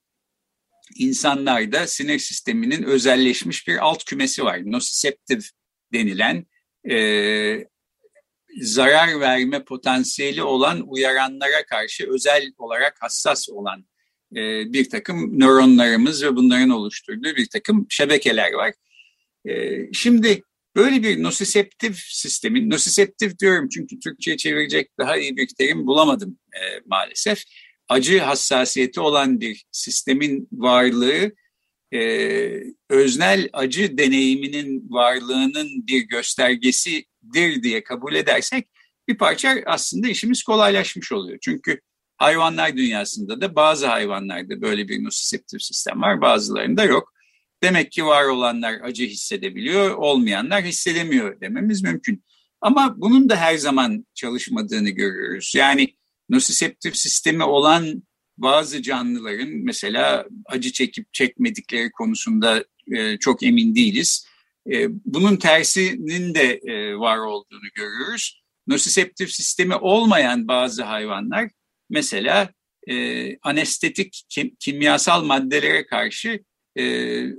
insanlarda 0.96 1.88
sinir 1.88 2.20
sisteminin 2.20 2.84
özelleşmiş 2.84 3.68
bir 3.68 3.78
alt 3.78 4.04
kümesi 4.04 4.44
var. 4.44 4.62
Nociceptive 4.66 5.42
denilen 5.94 6.46
e, 6.90 7.68
zarar 8.62 9.20
verme 9.20 9.64
potansiyeli 9.64 10.44
olan 10.44 10.84
uyaranlara 10.88 11.66
karşı 11.66 12.14
özel 12.14 12.52
olarak 12.58 12.98
hassas 13.02 13.50
olan 13.50 13.86
e, 14.36 14.74
bir 14.74 14.90
takım 14.90 15.40
nöronlarımız 15.40 16.24
ve 16.24 16.36
bunların 16.36 16.70
oluşturduğu 16.70 17.36
bir 17.36 17.46
takım 17.46 17.86
şebekeler 17.90 18.54
var. 18.54 18.74
E, 19.50 19.80
şimdi 19.94 20.42
böyle 20.76 21.04
bir 21.04 21.24
nosiseptif 21.24 21.98
sistemin, 21.98 22.70
nosiseptif 22.70 23.40
diyorum 23.40 23.70
çünkü 23.70 24.00
Türkçe'ye 24.00 24.38
çevirecek 24.38 24.90
daha 25.00 25.18
iyi 25.18 25.38
bir 25.38 25.48
terim 25.48 25.88
bulamadım 25.88 26.40
e, 26.54 26.62
maalesef. 26.86 27.44
Acı 27.90 28.20
hassasiyeti 28.20 29.00
olan 29.00 29.42
bir 29.42 29.66
sistemin 29.72 30.48
varlığı 30.52 31.32
e, 31.94 32.00
öznel 32.90 33.50
acı 33.54 33.98
deneyiminin 33.98 34.90
varlığının 34.90 35.88
bir 35.88 36.02
göstergesidir 36.02 37.64
diye 37.64 37.84
kabul 37.84 38.16
edersek 38.16 38.68
bir 39.08 39.18
parça 39.18 39.62
aslında 39.66 40.08
işimiz 40.08 40.44
kolaylaşmış 40.44 41.12
oluyor. 41.12 41.38
Çünkü 41.42 41.80
Hayvanlar 42.18 42.78
dünyasında 42.78 43.42
da 43.42 43.56
bazı 43.56 43.88
hayvanlarda 43.88 44.62
böyle 44.62 44.88
bir 44.88 45.04
nosiseptif 45.04 45.62
sistem 45.62 46.02
var, 46.02 46.22
bazılarında 46.22 46.84
yok. 46.84 47.14
Demek 47.64 47.92
ki 47.92 48.06
var 48.06 48.26
olanlar 48.26 48.74
acı 48.84 49.04
hissedebiliyor, 49.04 49.96
olmayanlar 49.96 50.64
hissedemiyor 50.64 51.42
dememiz 51.42 51.84
mümkün. 51.84 52.24
Ama 52.62 52.96
bunun 52.98 53.30
da 53.30 53.36
her 53.36 53.58
zaman 53.58 54.06
çalışmadığını 54.14 54.90
görüyoruz. 54.90 55.54
Yani 55.56 55.96
nosiseptif 56.30 56.98
sistemi 56.98 57.44
olan 57.44 58.04
bazı 58.38 58.82
canlıların 58.82 59.50
mesela 59.50 60.26
acı 60.46 60.72
çekip 60.72 61.14
çekmedikleri 61.14 61.92
konusunda 61.92 62.66
e, 62.92 63.18
çok 63.18 63.44
emin 63.44 63.76
değiliz. 63.76 64.28
E, 64.72 64.88
bunun 65.06 65.36
tersinin 65.36 66.36
de 66.36 66.60
e, 66.64 66.96
var 66.96 67.18
olduğunu 67.18 67.70
görüyoruz. 67.76 68.44
Nosiseptif 68.68 69.32
sistemi 69.32 69.76
olmayan 69.76 70.48
bazı 70.48 70.84
hayvanlar 70.84 71.50
mesela 71.90 72.50
e, 72.90 73.38
anestetik 73.38 74.24
kim, 74.30 74.56
kimyasal 74.60 75.24
maddelere 75.24 75.86
karşı 75.86 76.44
e, 76.76 76.84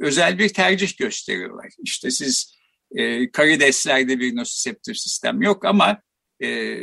özel 0.01 0.39
bir 0.39 0.49
tercih 0.49 0.97
gösteriyorlar. 0.97 1.69
İşte 1.85 2.11
siz 2.11 2.55
e, 2.97 3.31
karideslerde 3.31 4.21
bir 4.21 4.37
nosiseptif 4.37 4.99
sistem 4.99 5.43
yok 5.43 5.65
ama 5.65 6.03
e, 6.43 6.77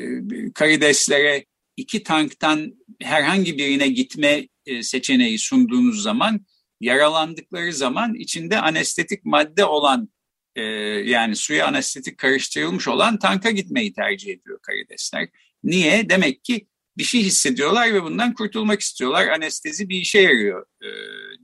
karideslere 0.54 1.46
iki 1.78 2.04
tanktan 2.04 2.74
herhangi 3.02 3.58
birine 3.58 3.88
gitme 3.88 4.48
e, 4.66 4.84
seçeneği 4.84 5.40
sunduğunuz 5.40 6.02
zaman 6.02 6.46
yaralandıkları 6.82 7.74
zaman 7.74 8.16
içinde 8.16 8.60
anestetik 8.60 9.26
madde 9.26 9.66
olan 9.66 10.10
e, 10.56 10.62
yani 11.06 11.36
suya 11.36 11.68
anestetik 11.68 12.18
karıştırılmış 12.18 12.88
olan 12.88 13.20
tanka 13.20 13.52
gitmeyi 13.52 13.94
tercih 13.94 14.34
ediyor 14.34 14.60
karidesler. 14.62 15.30
Niye? 15.64 16.10
Demek 16.10 16.44
ki 16.44 16.68
bir 16.98 17.04
şey 17.04 17.24
hissediyorlar 17.24 17.94
ve 17.94 18.04
bundan 18.04 18.34
kurtulmak 18.34 18.82
istiyorlar. 18.82 19.28
Anestezi 19.28 19.90
bir 19.90 19.98
işe 19.98 20.20
yarıyor 20.20 20.66
e, 20.84 20.90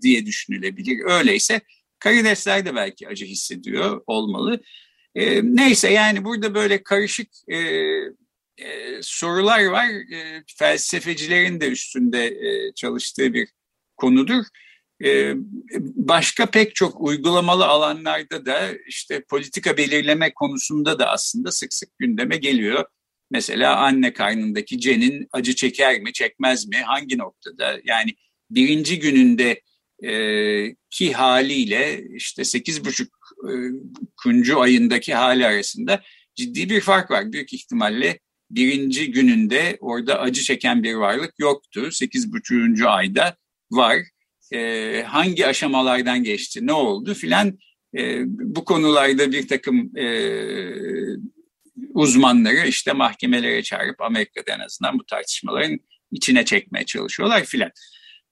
diye 0.02 0.26
düşünülebilir. 0.26 1.06
Öyleyse 1.06 1.62
karidesler 2.00 2.66
de 2.66 2.76
belki 2.76 3.08
acı 3.08 3.26
hissediyor 3.26 4.02
olmalı. 4.08 4.62
E, 5.16 5.42
neyse 5.44 5.90
yani 5.90 6.24
burada 6.24 6.56
böyle 6.56 6.84
karışık 6.84 7.30
e, 7.48 7.58
e, 8.58 9.00
sorular 9.02 9.66
var. 9.66 9.88
E, 10.14 10.44
felsefecilerin 10.58 11.62
de 11.62 11.68
üstünde 11.68 12.26
e, 12.26 12.74
çalıştığı 12.76 13.34
bir 13.34 13.50
konudur. 13.98 14.44
E, 15.04 15.34
başka 15.82 16.46
pek 16.46 16.76
çok 16.76 17.02
uygulamalı 17.02 17.66
alanlarda 17.66 18.46
da 18.46 18.72
işte 18.88 19.24
politika 19.30 19.78
belirleme 19.78 20.34
konusunda 20.34 21.00
da 21.00 21.10
aslında 21.10 21.52
sık 21.52 21.74
sık 21.74 21.90
gündeme 22.00 22.38
geliyor. 22.38 22.86
Mesela 23.32 23.76
anne 23.76 24.13
karnındaki 24.13 24.80
cenin 24.80 25.28
acı 25.32 25.56
çeker 25.56 26.02
mi, 26.02 26.13
çekmez 26.13 26.67
mi, 26.67 26.76
hangi 26.76 27.17
noktada? 27.17 27.80
Yani 27.84 28.15
birinci 28.50 29.00
gününde 29.00 29.62
e, 30.04 30.76
ki 30.89 31.13
haliyle 31.13 32.04
işte 32.15 32.44
sekiz 32.44 32.86
buçuk 32.86 33.13
e, 33.50 33.52
kuncu 34.24 34.62
ayındaki 34.62 35.13
hali 35.13 35.46
arasında 35.46 36.02
ciddi 36.36 36.70
bir 36.70 36.82
fark 36.82 37.12
var. 37.12 37.32
Büyük 37.32 37.54
ihtimalle 37.54 38.20
birinci 38.50 39.12
gününde 39.12 39.78
orada 39.80 40.20
acı 40.20 40.41
çeken 40.41 40.84
bir 40.84 40.94
varlık 40.94 41.34
yoktu. 41.39 41.91
Sekiz 41.91 42.34
buçuğuncu 42.34 42.89
ayda 42.89 43.36
var. 43.72 43.98
E, 44.54 45.04
hangi 45.08 45.48
aşamalardan 45.48 46.24
geçti, 46.24 46.67
ne 46.67 46.74
oldu 46.74 47.13
filan 47.13 47.60
e, 47.98 48.24
bu 48.26 48.65
konularda 48.65 49.32
bir 49.32 49.48
takım 49.48 49.98
e, 49.98 50.06
uzmanları 51.94 52.67
işte 52.67 52.94
mahkemelere 52.94 53.63
çağırıp 53.63 54.02
Amerika'da 54.02 54.52
en 54.52 54.60
azından 54.60 55.00
bu 55.00 55.06
tartışmaların 55.06 55.80
içine 56.12 56.46
çekmeye 56.46 56.86
çalışıyorlar 56.86 57.44
filan. 57.44 57.72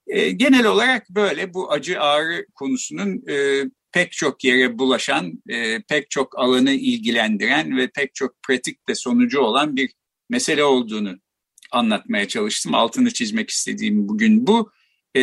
E, 0.07 0.31
genel 0.31 0.65
olarak 0.65 1.09
böyle 1.09 1.53
bu 1.53 1.71
acı 1.71 2.01
ağrı 2.01 2.45
konusunun 2.55 3.23
e, 3.29 3.63
pek 3.91 4.11
çok 4.11 4.43
yere 4.43 4.79
bulaşan, 4.79 5.43
e, 5.49 5.81
pek 5.81 6.09
çok 6.09 6.39
alanı 6.39 6.71
ilgilendiren 6.71 7.77
ve 7.77 7.89
pek 7.95 8.15
çok 8.15 8.43
pratik 8.43 8.89
ve 8.89 8.95
sonucu 8.95 9.39
olan 9.39 9.75
bir 9.75 9.91
mesele 10.29 10.63
olduğunu 10.63 11.19
anlatmaya 11.71 12.27
çalıştım. 12.27 12.73
Altını 12.75 13.13
çizmek 13.13 13.49
istediğim 13.49 14.07
bugün 14.07 14.47
bu. 14.47 14.71
E, 15.15 15.21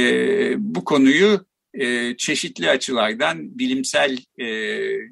bu 0.59 0.85
konuyu 0.85 1.47
e, 1.81 2.17
çeşitli 2.17 2.71
açılardan 2.71 3.59
bilimsel 3.59 4.19
e, 4.39 4.45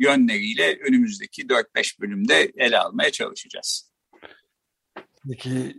yönleriyle 0.00 0.78
önümüzdeki 0.88 1.42
4-5 1.42 2.00
bölümde 2.00 2.52
ele 2.56 2.78
almaya 2.78 3.10
çalışacağız. 3.10 3.90
Peki 5.28 5.76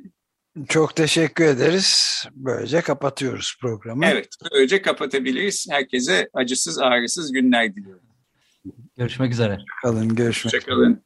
çok 0.69 0.95
teşekkür 0.95 1.45
ederiz. 1.45 2.23
Böylece 2.31 2.81
kapatıyoruz 2.81 3.57
programı. 3.61 4.05
Evet, 4.05 4.27
böylece 4.51 4.81
kapatabiliriz. 4.81 5.67
Herkese 5.69 6.29
acısız 6.33 6.79
ağrısız 6.79 7.31
günler 7.31 7.75
diliyorum. 7.75 8.05
Görüşmek 8.97 9.31
üzere. 9.31 9.57
Kalın, 9.81 10.15
görüşmek 10.15 10.55
üzere. 10.55 10.97